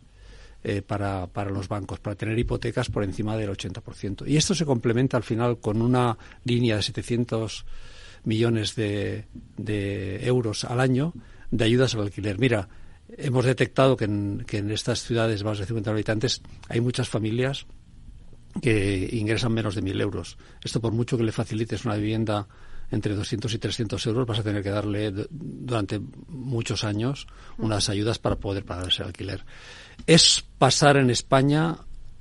[0.63, 4.27] eh, para, para, los bancos, para tener hipotecas por encima del 80%.
[4.27, 7.65] Y esto se complementa al final con una línea de 700
[8.25, 9.25] millones de,
[9.57, 11.13] de euros al año
[11.51, 12.37] de ayudas al alquiler.
[12.39, 12.67] Mira,
[13.17, 17.65] hemos detectado que en, que en estas ciudades más de 50 habitantes hay muchas familias
[18.61, 20.37] que ingresan menos de 1.000 euros.
[20.63, 22.47] Esto, por mucho que le facilites una vivienda
[22.91, 28.19] entre 200 y 300 euros, vas a tener que darle durante muchos años unas ayudas
[28.19, 29.43] para poder pagar ese alquiler.
[30.07, 31.77] Es pasar en España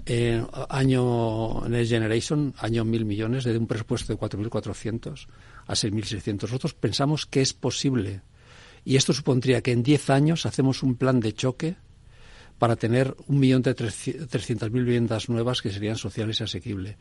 [0.07, 5.27] en año Next Generation, año mil millones, de un presupuesto de 4.400
[5.67, 6.43] a 6.600.
[6.43, 8.23] Nosotros pensamos que es posible.
[8.85, 11.77] Y esto supondría que en 10 años hacemos un plan de choque
[12.59, 16.97] para tener un millón de trescientas mil viviendas nuevas que serían sociales y asequibles.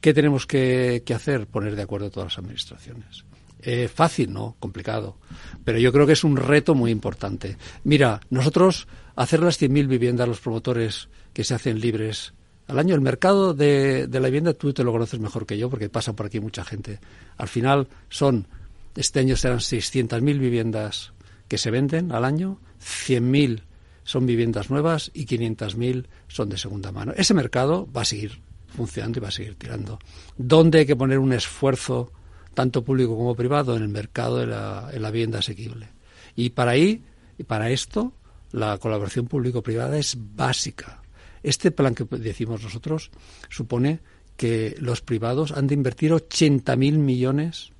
[0.00, 1.46] ¿Qué tenemos que, hacer?
[1.46, 3.24] Poner de acuerdo todas las administraciones.
[3.60, 4.56] Eh, fácil, ¿no?
[4.60, 5.18] Complicado.
[5.64, 7.56] Pero yo creo que es un reto muy importante.
[7.82, 12.34] Mira, nosotros hacer las 100.000 viviendas, los promotores que se hacen libres
[12.68, 15.88] al año, el mercado de, la vivienda tú te lo conoces mejor que yo porque
[15.88, 17.00] pasa por aquí mucha gente.
[17.38, 18.46] Al final son,
[18.94, 21.12] este año serán 600.000 viviendas
[21.48, 23.62] que se venden al año, 100.000
[24.04, 27.12] son viviendas nuevas y 500.000 son de segunda mano.
[27.16, 29.98] Ese mercado va a seguir funcionando y va a seguir tirando.
[30.36, 32.12] ¿Dónde hay que poner un esfuerzo,
[32.52, 35.88] tanto público como privado, en el mercado de la, la vivienda asequible?
[36.36, 37.02] Y para ahí,
[37.38, 38.12] y para esto,
[38.52, 40.97] la colaboración público-privada es básica.
[41.42, 43.10] Este plan que decimos nosotros
[43.48, 44.00] supone
[44.36, 47.72] que los privados han de invertir 80.000 millones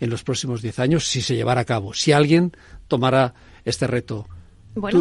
[0.00, 1.94] en los próximos 10 años si se llevara a cabo.
[1.94, 2.52] Si alguien
[2.88, 4.26] tomara este reto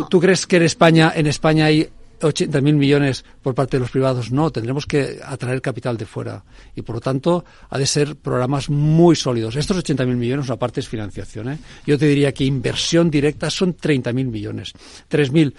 [0.09, 1.87] ¿Tú, crees que en España, en España hay
[2.19, 4.31] 80.000 millones por parte de los privados?
[4.31, 6.43] No, tendremos que atraer capital de fuera.
[6.75, 9.55] Y por lo tanto, ha de ser programas muy sólidos.
[9.55, 11.49] Estos 80.000 millones, una parte es financiación.
[11.49, 11.59] ¿eh?
[11.85, 14.73] Yo te diría que inversión directa son 30.000 millones.
[15.09, 15.53] 3.000.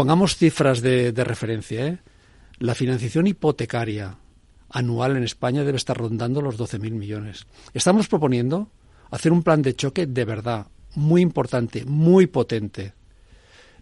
[0.00, 1.86] Pongamos cifras de, de referencia.
[1.86, 1.98] ¿eh?
[2.58, 4.16] La financiación hipotecaria
[4.70, 7.46] anual en España debe estar rondando los 12.000 millones.
[7.74, 8.70] Estamos proponiendo
[9.10, 12.94] hacer un plan de choque de verdad, muy importante, muy potente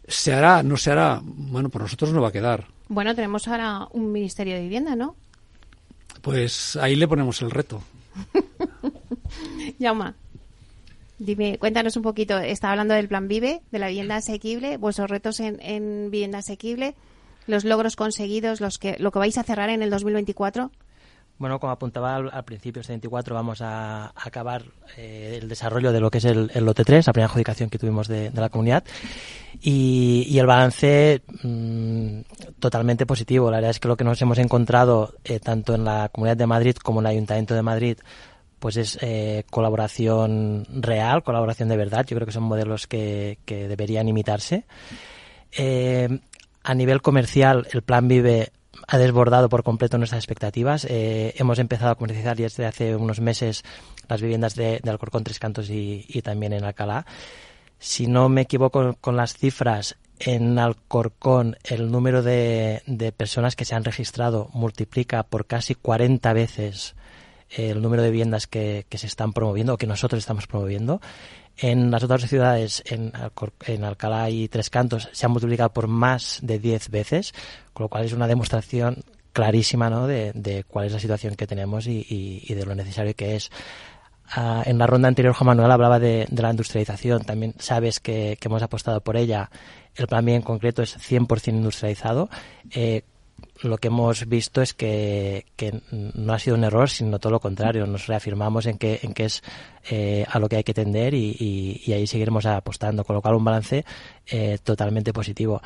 [0.08, 0.64] ¿Se hará?
[0.64, 1.20] ¿No se hará?
[1.22, 2.66] Bueno, por nosotros no va a quedar.
[2.88, 5.14] Bueno, tenemos ahora un Ministerio de Vivienda, ¿no?
[6.20, 7.80] Pues ahí le ponemos el reto.
[9.78, 10.16] Yauma,
[11.18, 12.38] dime, cuéntanos un poquito.
[12.38, 16.94] Está hablando del Plan Vive, de la vivienda asequible, vuestros retos en, en vivienda asequible,
[17.46, 20.70] los logros conseguidos, los que, lo que vais a cerrar en el 2024.
[21.38, 24.64] Bueno, como apuntaba al, principio, este 24 vamos a, acabar
[24.96, 28.08] eh, el desarrollo de lo que es el, lote 3, la primera adjudicación que tuvimos
[28.08, 28.82] de, la comunidad.
[29.60, 32.20] Y, el balance mm,
[32.58, 33.52] totalmente positivo.
[33.52, 36.46] La verdad es que lo que nos hemos encontrado eh, tanto en la Comunidad de
[36.46, 37.98] Madrid como en el Ayuntamiento de Madrid
[38.58, 42.04] pues es eh, colaboración real, colaboración de verdad.
[42.06, 44.64] Yo creo que son modelos que, que deberían imitarse.
[46.62, 48.52] a nivel comercial, el plan Vive
[48.86, 50.86] ha desbordado por completo nuestras expectativas.
[50.88, 53.64] Eh, hemos empezado a comercializar desde hace unos meses
[54.08, 57.04] las viviendas de, Alcorcón, Tres Cantos y, también en Alcalá.
[57.78, 62.82] Si no me equivoco con las cifras, en Alcorcón el número de,
[63.16, 66.96] personas que se han registrado multiplica por casi 40 veces
[67.50, 71.00] el número de viviendas que, se están promoviendo o que nosotros estamos promoviendo.
[71.56, 73.12] En las otras ciudades, en,
[73.84, 77.34] Alcalá y Tres Cantos, se han multiplicado por más de 10 veces,
[77.72, 80.06] con lo cual es una demostración clarísima ¿no?
[80.06, 83.50] de, cuál es la situación que tenemos y, de lo necesario que es.
[84.30, 87.24] Ah, en la ronda anterior, Juan Manuel hablaba de, la industrialización.
[87.24, 89.50] También sabes que, hemos apostado por ella.
[89.94, 92.28] El plan B en concreto es 100% industrializado.
[92.70, 93.02] Eh,
[93.62, 95.44] lo que hemos visto es que,
[95.90, 97.86] no ha sido un error, sino todo lo contrario.
[97.86, 99.42] Nos reafirmamos en que, en que es
[99.90, 103.84] eh, a lo que hay que tender y, ahí seguiremos apostando, con un balance
[104.26, 105.60] eh, totalmente positivo.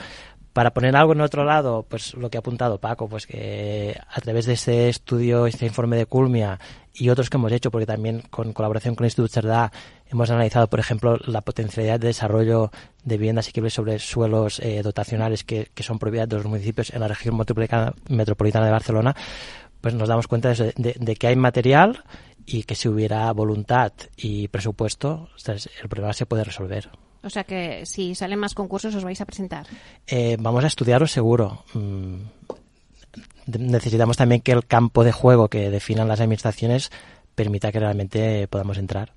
[0.52, 4.20] Para poner algo en otro lado, pues lo que ha apuntado Paco, pues que a
[4.20, 6.58] través de este estudio, este informe de Culmia
[6.92, 9.72] y otros que hemos hecho, porque también con colaboración con el Instituto Cerdá
[10.10, 12.70] hemos analizado, por ejemplo, la potencialidad de desarrollo
[13.02, 17.08] de viviendas asequibles sobre suelos eh, dotacionales que, son propiedad de los municipios en la
[17.08, 19.16] región metropolitana, de Barcelona,
[19.80, 22.04] pues nos damos cuenta de, que hay material
[22.44, 26.90] y que si hubiera voluntad y presupuesto, el problema se puede resolver.
[27.22, 29.66] O sea que si salen más concursos os vais a presentar.
[30.06, 31.64] Eh, vamos a estudiarlo seguro.
[31.74, 32.16] Mm,
[33.46, 36.90] necesitamos también que el campo de juego que definan las administraciones
[37.34, 39.12] permita que realmente podamos entrar.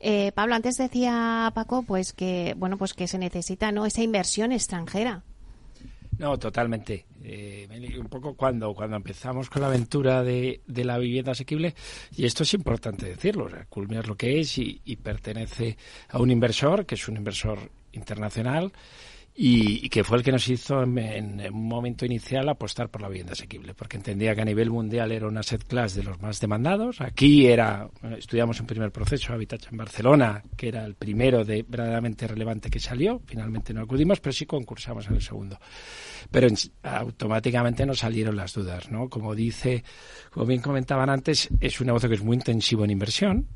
[0.00, 4.52] Eh, Pablo, antes decía Paco, pues que bueno, pues que se necesita no esa inversión
[4.52, 5.22] extranjera.
[6.18, 7.06] No, totalmente.
[7.22, 11.74] Eh, un poco cuando, cuando empezamos con la aventura de, de, la vivienda asequible,
[12.16, 13.66] y esto es importante decirlo, o sea,
[14.06, 15.76] lo que es y, y pertenece
[16.08, 18.72] a un inversor, que es un inversor internacional,
[19.40, 23.34] y, que fue el que nos hizo en, un momento inicial apostar por la vivienda
[23.34, 27.00] asequible, porque entendía que a nivel mundial era un asset class de los más demandados.
[27.00, 32.26] Aquí era, estudiamos un primer proceso, Habitat en Barcelona, que era el primero de verdaderamente
[32.26, 33.22] relevante que salió.
[33.26, 35.56] Finalmente no acudimos, pero sí concursamos en el segundo.
[36.32, 36.48] Pero
[36.82, 39.08] automáticamente nos salieron las dudas, ¿no?
[39.08, 39.84] Como dice,
[40.32, 43.46] como bien comentaban antes, es un negocio que es muy intensivo en inversión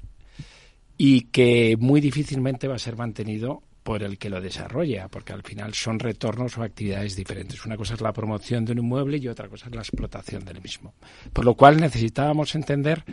[0.96, 5.42] y que muy difícilmente va a ser mantenido por el que lo desarrolla, porque al
[5.42, 7.64] final son retornos o actividades diferentes.
[7.64, 10.60] Una cosa es la promoción de un inmueble y otra cosa es la explotación del
[10.60, 10.94] mismo.
[11.32, 13.04] Por lo cual necesitábamos entender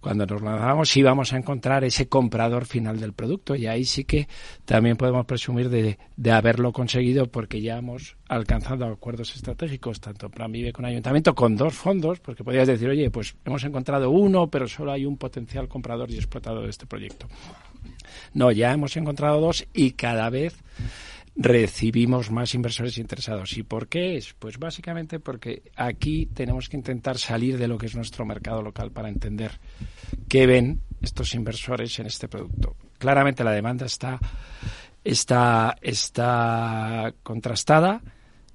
[0.00, 4.04] cuando nos lanzábamos si íbamos a encontrar ese comprador final del producto y ahí sí
[4.04, 4.28] que
[4.64, 10.50] también podemos presumir de, de haberlo conseguido porque ya hemos alcanzado acuerdos estratégicos, tanto Plan
[10.50, 14.66] Vive con Ayuntamiento, con dos fondos, porque podrías decir, oye, pues hemos encontrado uno, pero
[14.68, 17.28] solo hay un potencial comprador y explotador de este proyecto.
[18.34, 20.56] No, ya hemos encontrado dos y cada vez
[21.36, 23.56] recibimos más inversores interesados.
[23.56, 24.34] ¿Y por qué es?
[24.38, 28.90] Pues básicamente porque aquí tenemos que intentar salir de lo que es nuestro mercado local
[28.90, 29.52] para entender
[30.28, 32.76] qué ven estos inversores en este producto.
[32.98, 34.18] Claramente la demanda está,
[35.04, 38.00] está, está contrastada,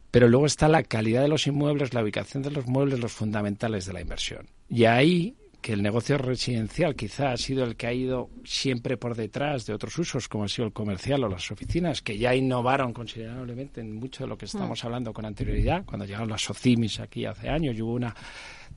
[0.09, 3.86] pero luego está la calidad de los inmuebles, la ubicación de los muebles, los fundamentales
[3.86, 4.47] de la inversión.
[4.67, 9.16] Y ahí que el negocio residencial quizá ha sido el que ha ido siempre por
[9.16, 12.93] detrás de otros usos, como ha sido el comercial o las oficinas, que ya innovaron
[12.93, 14.88] considerablemente en mucho de lo que estamos mm.
[14.88, 18.16] hablando con anterioridad, cuando llegaron las OCIMIS aquí hace años, y hubo una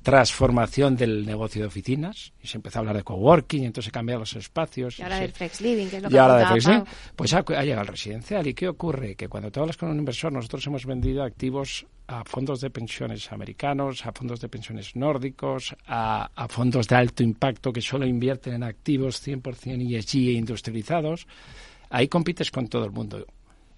[0.05, 3.91] transformación del negocio de oficinas y se empezó a hablar de coworking y entonces se
[3.91, 4.99] cambiaron los espacios.
[4.99, 6.85] Y ahora del flex living, que es lo y que ahora de flex living,
[7.17, 8.47] pues ha, llegado el residencial.
[8.47, 9.17] ¿Y qué ocurre?
[9.17, 13.33] Que cuando tú hablas con un inversor, nosotros hemos vendido activos a fondos de pensiones
[13.33, 18.53] americanos, a fondos de pensiones nórdicos, a, a fondos de alto impacto que solo invierten
[18.53, 21.27] en activos 100% ESG e industrializados.
[21.89, 23.27] Ahí compites con todo el mundo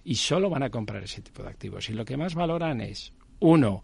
[0.03, 1.89] y solo van a comprar ese tipo de activos.
[1.89, 3.81] Y lo que más valoran es, uno,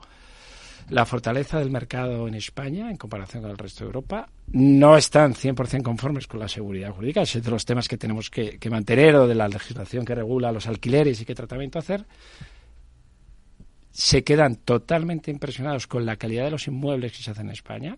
[0.90, 4.30] la fortaleza del mercado en España en comparación con el resto de Europa.
[4.52, 8.58] No están 100% conformes con la seguridad jurídica, es de los temas que tenemos que,
[8.70, 12.06] mantener o de la legislación que regula los alquileres y qué tratamiento hacer.
[13.92, 17.98] Se quedan totalmente impresionados con la calidad de los inmuebles que se hacen en España,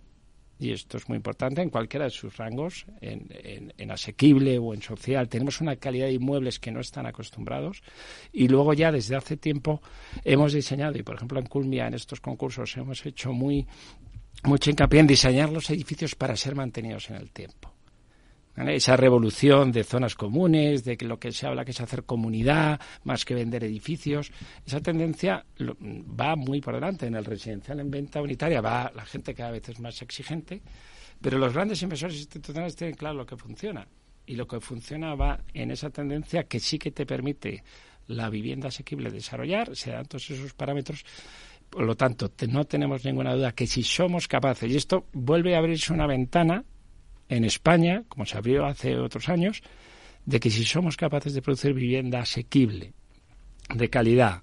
[0.60, 5.28] y esto es muy importante, en cualquiera de sus rangos, en, asequible o en social,
[5.28, 7.84] tenemos una calidad de inmuebles que no están acostumbrados
[8.32, 9.82] y luego ya desde hace tiempo
[10.24, 13.68] hemos diseñado, y por ejemplo en Culmia en estos concursos hemos hecho muy
[14.44, 17.75] mucho hincapié en diseñar los edificios para ser mantenidos en el tiempo.
[18.58, 22.80] Esa revolución de zonas comunes, de que lo que se habla que es hacer comunidad
[23.04, 24.32] más que vender edificios,
[24.66, 27.06] esa tendencia va muy por delante.
[27.08, 30.62] En el residencial en venta unitaria va la gente cada vez es más exigente,
[31.22, 33.86] pero los grandes inversores institucionales tienen claro lo que funciona.
[34.26, 37.62] Y lo que funciona va en esa tendencia que sí que te permite
[38.08, 41.04] la vivienda asequible desarrollar, se dan todos esos parámetros.
[41.70, 45.58] Por lo tanto, no tenemos ninguna duda que si somos capaces, y esto vuelve a
[45.60, 46.64] abrirse una ventana
[47.30, 49.62] en España, como se abrió hace otros años,
[50.26, 52.94] de que si somos capaces de producir vivienda asequible,
[53.74, 54.42] de calidad,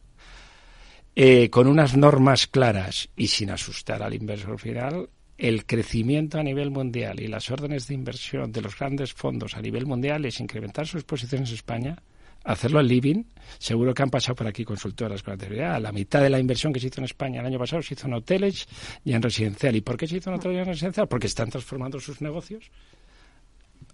[1.15, 6.71] eh, con unas normas claras y sin asustar al inversor final, el crecimiento a nivel
[6.71, 10.87] mundial y las órdenes de inversión de los grandes fondos a nivel mundial es incrementar
[10.87, 11.97] sus posiciones en España
[12.45, 13.25] hacerlo en living.
[13.59, 15.81] Seguro que han pasado por aquí consultoras con anterioridad.
[15.81, 18.07] La mitad de la inversión que se hizo en España el año pasado se hizo
[18.07, 18.67] en hoteles
[19.05, 19.77] y en residencial.
[19.77, 21.09] ¿Y por qué se hizo en hoteles y en residencial?
[21.09, 22.71] Porque están transformando sus negocios,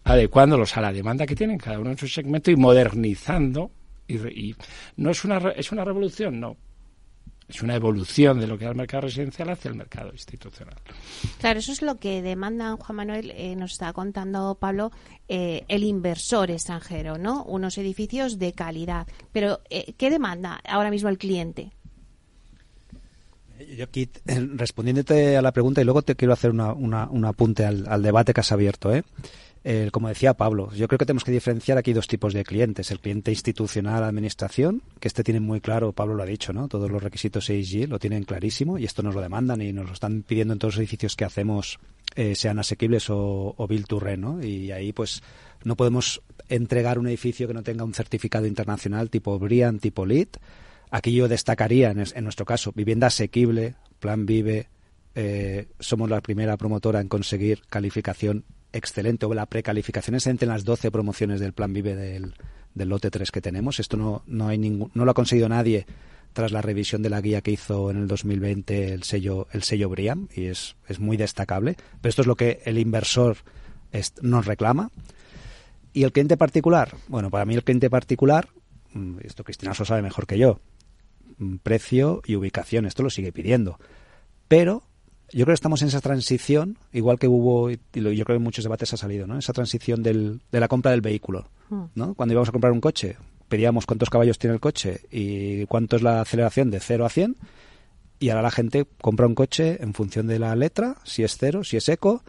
[0.04, 3.70] adecuándolos a la demanda que tienen cada uno en su segmento y modernizando.
[4.06, 4.56] Y, y
[4.96, 6.56] no es una, es una revolución, no
[7.48, 10.74] es una evolución de lo que era el mercado residencial hacia el mercado institucional.
[11.40, 14.92] Claro, eso es lo que demanda Juan Manuel, eh, nos está contando Pablo,
[15.28, 17.44] eh, el inversor extranjero, ¿no?
[17.44, 19.06] Unos edificios de calidad.
[19.32, 21.72] Pero, eh, ¿qué demanda ahora mismo el cliente?
[23.76, 27.88] Yo aquí, respondiéndote a la pregunta, y luego te quiero hacer una, un apunte al,
[27.88, 28.92] al, debate que has abierto,
[29.92, 32.90] como decía Pablo, yo creo que tenemos que diferenciar aquí dos tipos de clientes.
[32.90, 36.68] El cliente institucional, administración, que este tiene muy claro, Pablo lo ha dicho, ¿no?
[36.68, 39.92] Todos los requisitos ESG lo tienen clarísimo y esto nos lo demandan y nos lo
[39.92, 41.78] están pidiendo en todos los edificios que hacemos,
[42.16, 44.42] eh, sean asequibles o, o build to rent, ¿no?
[44.42, 45.22] Y ahí, pues,
[45.64, 50.28] no podemos entregar un edificio que no tenga un certificado internacional tipo BRIAN, tipo LEED.
[50.90, 54.68] Aquí yo destacaría, en, en nuestro caso, vivienda asequible, Plan Vive,
[55.14, 60.64] eh, somos la primera promotora en conseguir calificación excelente o la precalificación es entre las
[60.64, 62.34] 12 promociones del Plan Vive del,
[62.74, 63.80] del lote 3 que tenemos.
[63.80, 65.86] Esto no, no, hay ningún, no lo ha conseguido nadie
[66.32, 69.88] tras la revisión de la guía que hizo en el 2020 el sello, el sello
[69.88, 71.76] Briam, y es, es muy destacable.
[72.00, 73.38] Pero esto es lo que el inversor
[74.22, 74.90] nos reclama.
[75.92, 76.94] ¿Y el cliente particular?
[77.08, 78.48] Bueno, para mí el cliente particular,
[78.92, 80.60] mm, esto Cristina lo sabe mejor que yo,
[81.38, 83.78] mm, precio y ubicación, esto lo sigue pidiendo.
[84.46, 84.84] Pero
[85.30, 88.42] yo creo que estamos en esa transición, igual que hubo, y yo creo que en
[88.42, 89.38] muchos debates ha salido, ¿no?
[89.38, 91.84] Esa transición del, de la compra del vehículo, hmm.
[91.94, 92.14] ¿no?
[92.14, 93.16] Cuando íbamos a comprar un coche,
[93.48, 97.36] pedíamos cuántos caballos tiene el coche y cuánto es la aceleración de 0 a 100,
[98.20, 101.62] y ahora la gente compra un coche en función de la letra, si es cero,
[101.62, 102.22] si es eco,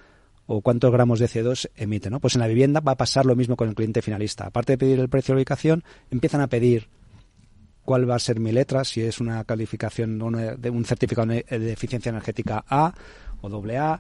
[0.45, 2.19] o cuántos gramos de CO2 emite, ¿no?
[2.19, 4.47] Pues en la vivienda va a pasar lo mismo con el cliente finalista.
[4.47, 6.89] Aparte de pedir el precio de la ubicación, empiezan a pedir
[7.89, 12.11] cuál va a ser mi letra, si es una calificación de un certificado de eficiencia
[12.11, 12.93] energética A
[13.41, 13.99] o doble A,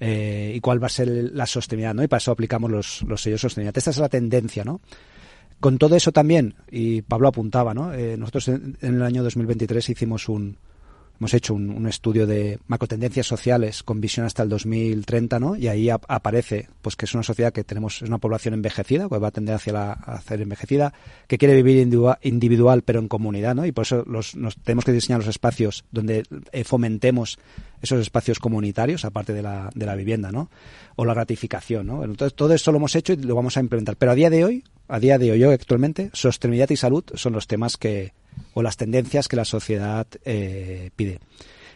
[0.00, 2.02] eh, y cuál va a ser la sostenibilidad, ¿no?
[2.02, 3.76] Y para eso aplicamos los, los sellos sostenibilidad.
[3.76, 4.80] Esta es la tendencia, ¿no?
[5.60, 7.92] Con todo eso también, y Pablo apuntaba, ¿no?
[7.92, 10.56] Eh, nosotros en, el año 2023 hicimos un,
[11.18, 15.56] hemos hecho un, estudio de macrotendencias sociales con visión hasta el 2030, ¿no?
[15.56, 19.18] Y ahí aparece, pues que es una sociedad que tenemos, es una población envejecida, que
[19.18, 20.92] va a tender hacia la, a ser envejecida,
[21.26, 21.88] que quiere vivir
[22.22, 23.64] individual, pero en comunidad, ¿no?
[23.66, 27.38] Y por eso los, nos tenemos que diseñar los espacios donde eh, fomentemos
[27.80, 30.50] esos espacios comunitarios, aparte de la, de la vivienda, ¿no?
[30.96, 32.04] O la gratificación, ¿no?
[32.04, 33.96] Entonces, todo eso lo hemos hecho y lo vamos a implementar.
[33.96, 37.46] Pero a día de hoy, a día de hoy, actualmente, sostenibilidad y salud son los
[37.46, 38.12] temas que,
[38.58, 41.20] o las tendencias que la sociedad eh, pide.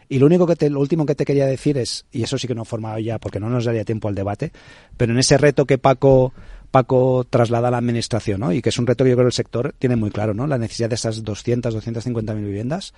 [0.09, 2.47] Y lo único que te, lo último que te quería decir es, y eso sí
[2.47, 4.51] que no formaba ya porque no nos daría tiempo al debate,
[4.97, 6.33] pero en ese reto que Paco
[6.71, 8.51] Paco traslada a la administración, ¿no?
[8.51, 10.47] Y que es un reto que yo creo que el sector tiene muy claro, ¿no?
[10.47, 12.95] La necesidad de esas 200, 250 mil viviendas.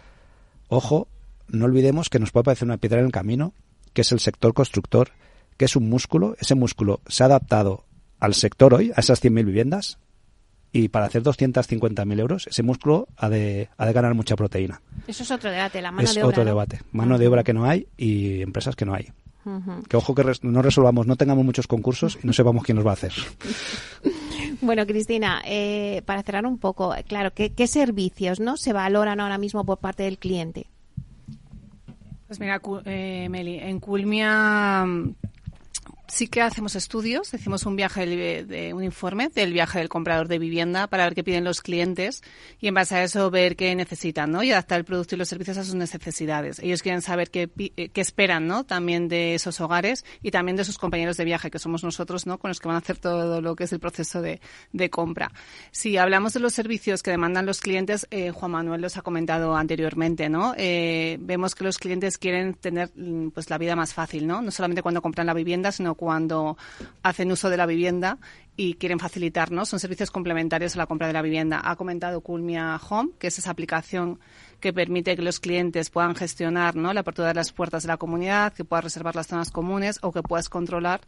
[0.69, 1.09] Ojo,
[1.49, 3.53] no olvidemos que nos puede parecer una piedra en el camino,
[3.91, 5.09] que es el sector constructor,
[5.57, 6.37] que es un músculo.
[6.39, 7.83] Ese músculo se ha adaptado
[8.21, 9.97] al sector hoy, a esas 100.000 viviendas,
[10.73, 14.81] y para hacer 250.000 euros, ese músculo ha de, ha de ganar mucha proteína.
[15.07, 16.21] Eso es otro debate, la mano de obra.
[16.21, 16.79] Es otro debate.
[16.91, 19.11] Mano de obra que no hay y empresas que no hay.
[19.87, 22.91] Que ojo que no resolvamos, no tengamos muchos concursos y no sepamos quién nos va
[22.91, 23.13] a hacer.
[24.61, 29.37] Bueno, Cristina, eh, para cerrar un poco, claro, ¿qué, ¿qué, servicios no se valoran ahora
[29.37, 30.67] mismo por parte del cliente?
[32.27, 34.85] Pues mira, eh, Meli, en Culmia
[36.13, 40.37] sí que hacemos estudios, hicimos un viaje de, un informe del viaje del comprador de
[40.37, 42.21] vivienda para ver qué piden los clientes
[42.59, 44.43] y en base a eso ver qué necesitan, ¿no?
[44.43, 46.59] Y adaptar el producto y los servicios a sus necesidades.
[46.59, 48.63] Ellos quieren saber qué, eh, qué esperan, ¿no?
[48.63, 52.37] También de esos hogares y también de sus compañeros de viaje, que somos nosotros, ¿no?
[52.37, 54.39] Con los que van a hacer todo lo que es el proceso de,
[54.71, 55.31] de compra.
[55.71, 59.55] Si hablamos de los servicios que demandan los clientes, eh, Juan Manuel los ha comentado
[59.55, 60.53] anteriormente, ¿no?
[60.57, 64.43] Eh, vemos que los clientes quieren tener, mm, pues, la vida más fácil, ¿no?
[64.43, 66.57] No solamente cuando compran la vivienda, sino cuando
[67.01, 68.17] hacen uso de la vivienda
[68.55, 69.69] y quieren facilitarnos.
[69.69, 71.61] Son servicios complementarios a la compra de la vivienda.
[71.63, 74.19] Ha comentado Culmia Home, que es esa aplicación
[74.59, 76.93] que permite que los clientes puedan gestionar ¿no?
[76.93, 80.11] la apertura de las puertas de la comunidad, que puedas reservar las zonas comunes o
[80.11, 81.01] que puedas controlar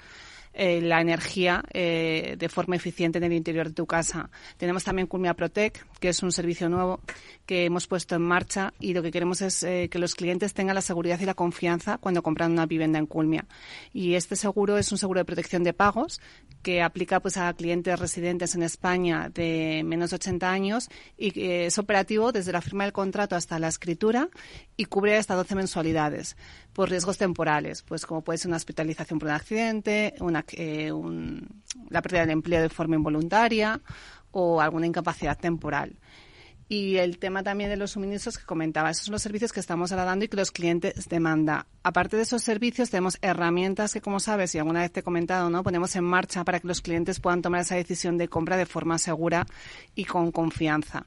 [0.57, 4.29] eh, la energía eh, de forma eficiente en el interior de tu casa.
[4.55, 7.01] Tenemos también Culmia Protect, que es un servicio nuevo
[7.45, 10.75] que hemos puesto en marcha y lo que queremos es eh, que los clientes tengan
[10.75, 13.45] la seguridad y la confianza cuando compran una vivienda en Culmia.
[13.91, 16.21] Y este seguro es un seguro de protección de pagos
[16.63, 20.87] que aplica pues a clientes residentes en España de menos de 80 años
[21.17, 24.29] y es operativo desde la firma del contrato hasta la escritura
[24.77, 26.37] y cubre hasta 12 mensualidades
[26.75, 30.91] por riesgos temporales, pues como puede ser una hospitalización por un accidente, una, eh,
[31.89, 33.79] la pérdida del empleo de forma involuntaria
[34.31, 35.97] o alguna incapacidad temporal.
[36.67, 39.91] Y el tema también de los suministros que comentaba, esos son los servicios que estamos
[39.91, 41.63] ahora dando y que los clientes demandan.
[41.83, 45.49] Aparte de esos servicios, tenemos herramientas que, como sabes, y alguna vez te he comentado,
[45.49, 45.63] ¿no?
[45.63, 48.97] ponemos en marcha para que los clientes puedan tomar esa decisión de compra de forma
[48.97, 49.45] segura
[49.93, 51.05] y con confianza.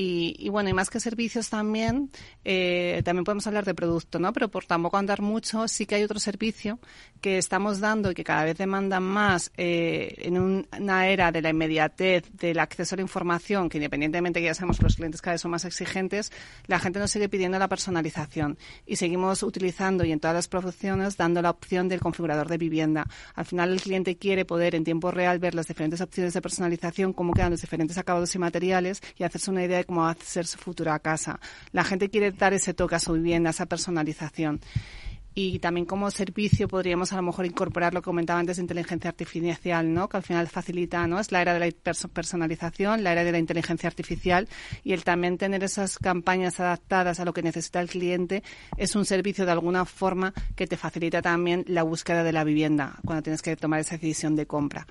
[0.00, 2.12] Y, bueno, y más que servicios también,
[2.44, 4.32] eh, también podemos hablar de producto, ¿no?
[4.32, 6.78] Pero por tampoco andar mucho, sí que hay otro servicio
[7.20, 11.50] que estamos dando y que cada vez demandan más eh, en una era de la
[11.50, 15.34] inmediatez, del acceso a la información, que independientemente que ya sabemos que los clientes cada
[15.34, 16.30] vez son más exigentes,
[16.68, 21.16] la gente nos sigue pidiendo la personalización y seguimos utilizando y en todas las producciones
[21.16, 23.08] dando la opción del configurador de vivienda.
[23.34, 27.12] Al final el cliente quiere poder en tiempo real ver las diferentes opciones de personalización,
[27.12, 30.16] cómo quedan los diferentes acabados y materiales y hacerse una idea de cómo va a
[30.22, 31.40] ser su futura casa.
[31.72, 34.60] La gente quiere dar ese toque a su vivienda, esa personalización.
[35.40, 39.10] Y también como servicio podríamos a lo mejor incorporar lo que comentaba antes de inteligencia
[39.10, 40.08] artificial, ¿no?
[40.08, 41.20] Que al final facilita, ¿no?
[41.20, 44.48] Es la era de la personalización, la era de la inteligencia artificial
[44.82, 48.42] y el también tener esas campañas adaptadas a lo que necesita el cliente
[48.76, 52.96] es un servicio de alguna forma que te facilita también la búsqueda de la vivienda
[53.04, 54.88] cuando tienes que tomar esa decisión de compra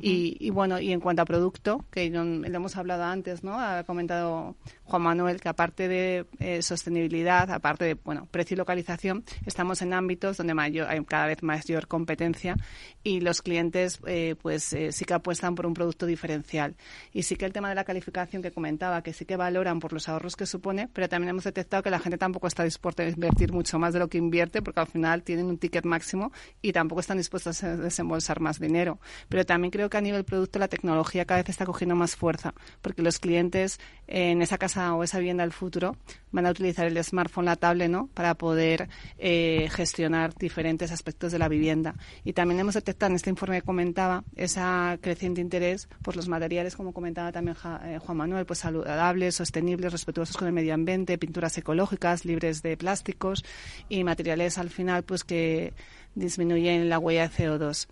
[0.00, 3.58] y, bueno, y en cuanto a producto, que lo hemos hablado antes, ¿no?
[3.58, 9.24] Ha comentado Juan Manuel que aparte de eh, sostenibilidad, aparte de, bueno, precio y localización,
[9.44, 12.56] estamos en ámbitos donde mayor, hay cada vez mayor competencia
[13.02, 16.76] y los clientes, eh, pues eh, sí que apuestan por un producto diferencial.
[17.12, 19.92] Y sí que el tema de la calificación que comentaba, que sí que valoran por
[19.92, 23.08] los ahorros que supone, pero también hemos detectado que la gente tampoco está dispuesta a
[23.08, 26.32] invertir mucho más de lo que invierte, porque al final tienen un ticket máximo
[26.62, 28.98] y tampoco están dispuestos a desembolsar más dinero.
[29.28, 32.54] Pero también creo que a nivel producto la tecnología cada vez está cogiendo más fuerza,
[32.82, 35.96] porque los clientes en esa casa o esa vivienda del futuro
[36.32, 38.08] van a utilizar el smartphone, la tablet, ¿no?
[38.08, 41.94] Para poder eh, gestionar diferentes aspectos de la vivienda.
[42.24, 46.74] Y también hemos detectado en este informe que comentaba esa creciente interés por los materiales,
[46.74, 51.56] como comentaba también eh, Juan Manuel, pues saludables, sostenibles, respetuosos con el medio ambiente, pinturas
[51.58, 53.44] ecológicas, libres de plásticos
[53.88, 55.74] y materiales al final, pues que
[56.14, 57.86] disminuyen la huella de CO2.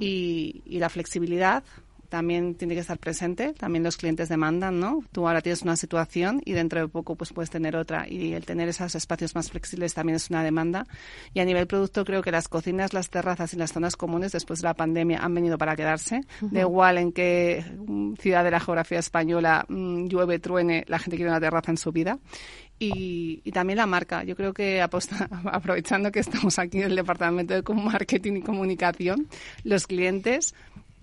[0.00, 1.64] y, y la flexibilidad,
[2.08, 5.02] también tiene que estar presente, también los clientes demandan, ¿no?
[5.12, 8.44] Tú ahora tienes una situación y dentro de poco pues puedes tener otra y el
[8.44, 10.86] tener esos espacios más flexibles también es una demanda.
[11.34, 14.60] Y a nivel producto creo que las cocinas, las terrazas y las zonas comunes después
[14.60, 16.20] de la pandemia han venido para quedarse.
[16.40, 17.64] De igual en qué
[18.18, 21.92] ciudad de la geografía española mm, llueve, truene, la gente quiere una terraza en su
[21.92, 22.18] vida.
[22.78, 24.22] Y, y, también la marca.
[24.22, 29.28] Yo creo que aposta, aprovechando que estamos aquí en el departamento de marketing y comunicación,
[29.64, 30.54] los clientes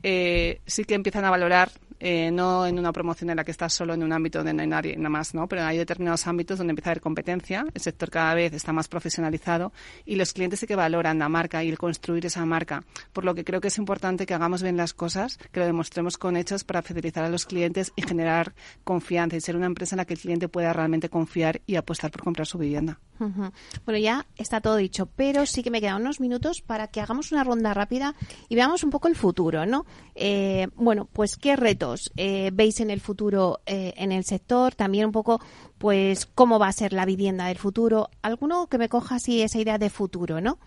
[0.04, 1.72] eh, sí que empiezan a valorar
[2.06, 4.62] eh, no en una promoción en la que estás solo en un ámbito donde no
[4.62, 5.47] hay nadie nada más, ¿no?
[5.47, 8.89] Pero hay determinados ámbitos donde empieza a haber competencia, el sector cada vez está más
[8.89, 9.72] profesionalizado
[10.04, 12.84] y los clientes sí que valoran la marca y el construir esa marca.
[13.14, 16.18] Por lo que creo que es importante que hagamos bien las cosas, que lo demostremos
[16.18, 19.99] con hechos para fidelizar a los clientes y generar confianza y ser una empresa en
[19.99, 22.99] la que el cliente pueda realmente confiar y apostar por comprar su vivienda.
[23.20, 27.32] Bueno, ya está todo dicho, pero sí que me quedan unos minutos para que hagamos
[27.32, 28.16] una ronda rápida
[28.49, 29.86] y veamos un poco el futuro, ¿no?
[30.16, 35.05] Eh, bueno, pues qué retos eh, veis en el futuro eh, en el sector, también
[35.05, 35.41] un poco,
[35.78, 38.09] pues cómo va a ser la vivienda del futuro.
[38.22, 40.59] Alguno que me coja así esa idea de futuro, ¿no?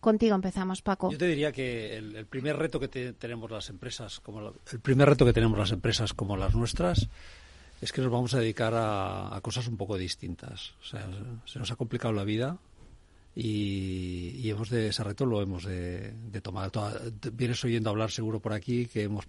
[0.00, 1.10] Contigo empezamos, Paco.
[1.10, 5.24] Yo te diría que el, primer reto que tenemos las empresas, como el primer reto
[5.24, 7.08] que tenemos las empresas como las nuestras,
[7.80, 10.74] es que nos vamos a dedicar a, cosas un poco distintas.
[10.80, 11.08] O sea,
[11.44, 12.58] se nos ha complicado la vida
[13.34, 16.12] y, hemos de, ese reto lo hemos de,
[16.42, 16.72] tomar.
[17.32, 19.26] vienes oyendo hablar seguro por aquí que hemos,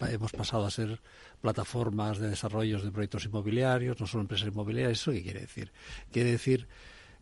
[0.00, 1.00] hemos pasado a ser
[1.40, 5.00] plataformas de desarrollos de proyectos inmobiliarios, no solo empresas inmobiliarias.
[5.00, 5.70] ¿Eso qué quiere decir?
[6.10, 6.66] Quiere decir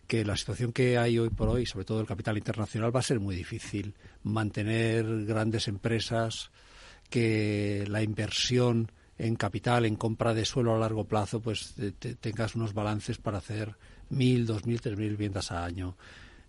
[0.06, 3.02] que la situación que hay hoy por hoy, sobre todo el capital internacional, va a
[3.02, 6.50] ser muy difícil mantener grandes empresas,
[7.10, 11.74] que la inversión en capital, en compra de suelo a largo plazo, pues
[12.20, 13.76] tengas unos balances para hacer
[14.10, 15.96] mil, dos mil, tres mil viviendas al año.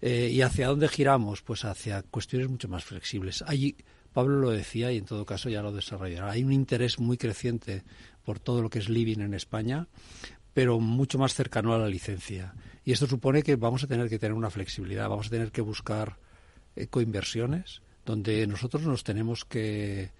[0.01, 1.41] Eh, ¿Y hacia dónde giramos?
[1.41, 3.43] Pues hacia cuestiones mucho más flexibles.
[3.47, 3.75] Hay,
[4.13, 6.31] Pablo lo decía y en todo caso ya lo desarrollará.
[6.31, 7.83] Hay un interés muy creciente
[8.23, 9.87] por todo lo que es living en España,
[10.53, 12.53] pero mucho más cercano a la licencia.
[12.83, 15.61] Y esto supone que vamos a tener que tener una flexibilidad, vamos a tener que
[15.61, 16.17] buscar
[16.89, 20.11] coinversiones donde nosotros nos tenemos que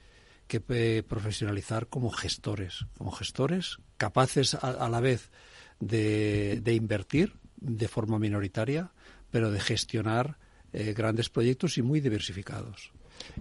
[0.47, 5.29] que eh, profesionalizar como gestores, como gestores capaces a, la vez
[5.79, 8.91] de, invertir de forma minoritaria,
[9.31, 10.37] pero de gestionar
[10.73, 12.91] eh, grandes proyectos y muy diversificados.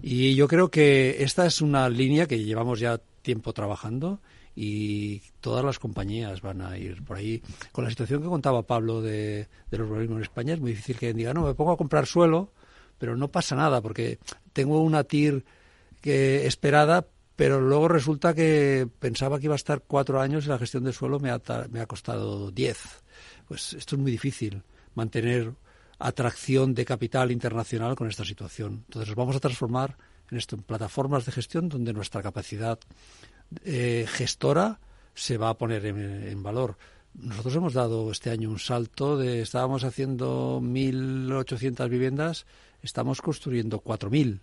[0.03, 4.21] Y yo creo que esta es una línea que llevamos ya tiempo trabajando
[4.55, 7.43] y todas las compañías van a ir por ahí.
[7.73, 11.13] Con la situación que contaba Pablo de, del urbanismo en España, es muy difícil que
[11.13, 12.53] diga, no, me pongo a comprar suelo,
[12.99, 14.19] pero no pasa nada porque
[14.55, 15.45] tengo una TIR
[16.07, 20.57] que esperada, pero luego resulta que pensaba que iba a estar cuatro años y la
[20.57, 23.03] gestión de suelo me ha, me ha costado diez.
[23.49, 24.63] Pues esto es muy difícil,
[24.95, 25.53] mantener
[25.99, 28.85] atracción de capital internacional con esta situación.
[28.87, 29.97] Entonces nos vamos a transformar
[30.31, 32.79] en esto, en plataformas de gestión donde nuestra capacidad
[33.65, 34.79] eh, gestora
[35.13, 36.79] se va a poner en, valor.
[37.15, 42.47] Nosotros hemos dado este año un salto de estábamos haciendo 1.800 viviendas,
[42.81, 44.39] estamos construyendo 4.000.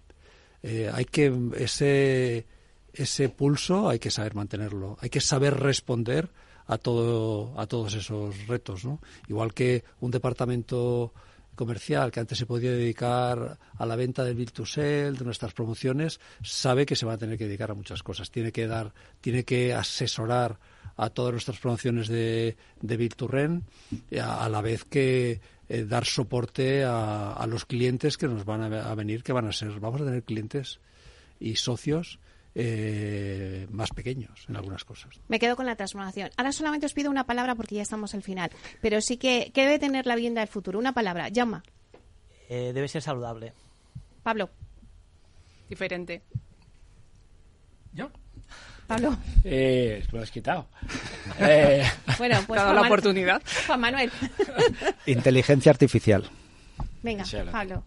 [0.64, 2.45] Eh, hay que ese
[2.93, 6.30] ese pulso hay que saber mantenerlo, hay que saber responder
[6.68, 9.01] a todo a todos esos retos, ¿no?
[9.28, 11.14] Igual que un departamento
[11.55, 16.86] comercial que antes se podía dedicar a la venta del Virtusel, de nuestras promociones, sabe
[16.86, 18.32] que se va a tener que dedicar a muchas cosas.
[18.32, 20.59] Tiene que dar, tiene que asesorar
[20.95, 23.64] a todas nuestras promociones de, de Virturren,
[24.20, 28.74] a, a la vez que eh, dar soporte a, a, los clientes que nos van
[28.74, 30.80] a, a, venir, que van a ser, vamos a tener clientes
[31.39, 32.20] y socios
[32.55, 35.20] eh, más pequeños en algunas cosas.
[35.28, 36.30] Me quedo con la transformación.
[36.38, 38.51] Ahora solamente os pido una palabra porque ya estamos al final,
[38.82, 40.78] pero sí que, ¿qué debe tener la vivienda del futuro?
[40.78, 41.64] Una palabra, llama.
[42.49, 43.53] Eh, debe ser saludable.
[44.22, 44.49] Pablo.
[45.68, 46.22] Diferente.
[47.93, 48.11] ¿Yo?
[48.88, 49.18] Pablo.
[49.43, 50.68] Eh, lo has quitado.
[51.39, 51.84] Eh,
[52.17, 53.41] bueno, pues dado la oportunidad.
[53.67, 54.11] Juan Manuel.
[55.05, 56.24] Inteligencia artificial.
[57.01, 57.84] Venga, Sí, lo- Pablo.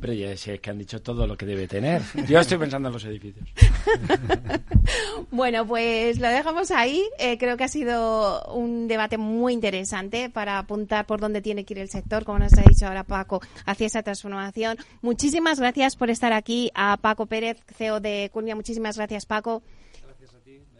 [0.00, 2.02] Pero ya sé que han dicho todo lo que debe tener.
[2.28, 3.46] Yo estoy pensando en los edificios.
[5.30, 7.04] Bueno, pues lo dejamos ahí.
[7.18, 11.74] Eh, creo que ha sido un debate muy interesante para apuntar por dónde tiene que
[11.74, 14.76] ir el sector, como nos ha dicho ahora Paco, hacia esa transformación.
[15.02, 18.56] Muchísimas gracias por estar aquí a Paco Pérez, CEO de Culmia.
[18.56, 19.62] Muchísimas gracias, Paco.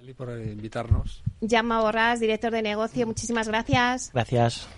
[0.07, 1.23] Nelly, por invitarnos.
[1.41, 3.07] Llama Borrás, director de negocio.
[3.07, 4.11] Muchísimas gracias.
[4.13, 4.69] Gracias.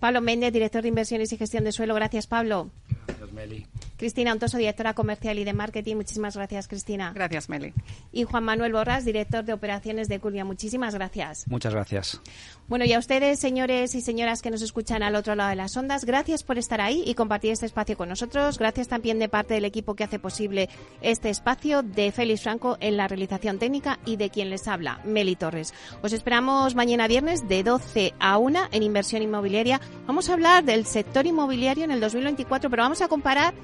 [0.00, 1.94] Pablo Méndez, director de inversiones y gestión de suelo.
[1.94, 2.70] Gracias, Pablo.
[3.06, 3.66] Gracias, Meli.
[4.02, 5.94] Cristina Ontoso, directora comercial y de marketing.
[5.94, 7.12] Muchísimas gracias, Cristina.
[7.14, 7.72] Gracias, Meli.
[8.10, 10.44] Y Juan Manuel Borras, director de operaciones de Culmia.
[10.44, 11.46] Muchísimas gracias.
[11.46, 12.20] Muchas gracias.
[12.66, 15.76] Bueno, y a ustedes, señores y señoras que nos escuchan al otro lado de las
[15.76, 18.58] ondas, gracias por estar ahí y compartir este espacio con nosotros.
[18.58, 20.68] Gracias también de parte del equipo que hace posible
[21.00, 25.36] este espacio, de Félix Franco en la realización técnica y de quien les habla, Meli
[25.36, 25.72] Torres.
[26.02, 29.80] Os esperamos mañana viernes de 12 a 1 en inversión inmobiliaria.
[30.08, 33.54] Vamos a hablar del sector inmobiliario en el 2024, pero vamos a comparar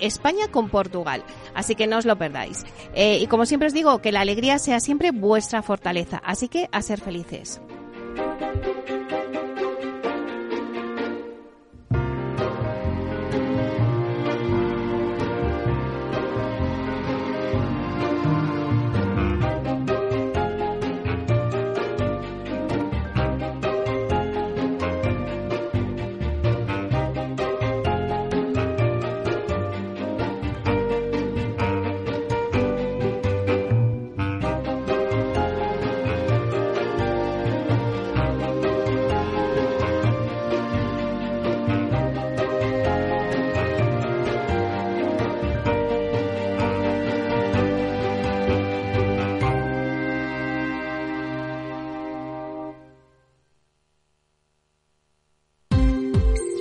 [0.00, 1.24] España con Portugal.
[1.54, 2.64] Así que no os lo perdáis.
[2.94, 6.20] Eh, y como siempre os digo, que la alegría sea siempre vuestra fortaleza.
[6.24, 7.60] Así que a ser felices.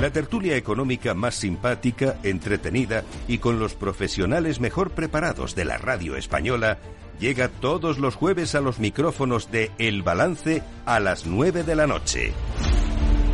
[0.00, 6.14] La tertulia económica más simpática, entretenida y con los profesionales mejor preparados de la radio
[6.16, 6.78] española
[7.18, 11.88] llega todos los jueves a los micrófonos de El Balance a las 9 de la
[11.88, 12.32] noche.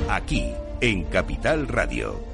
[0.08, 2.33] Aquí, en Capital Radio.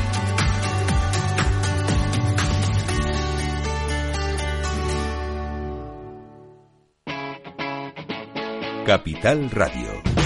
[8.85, 10.20] Capital Radio.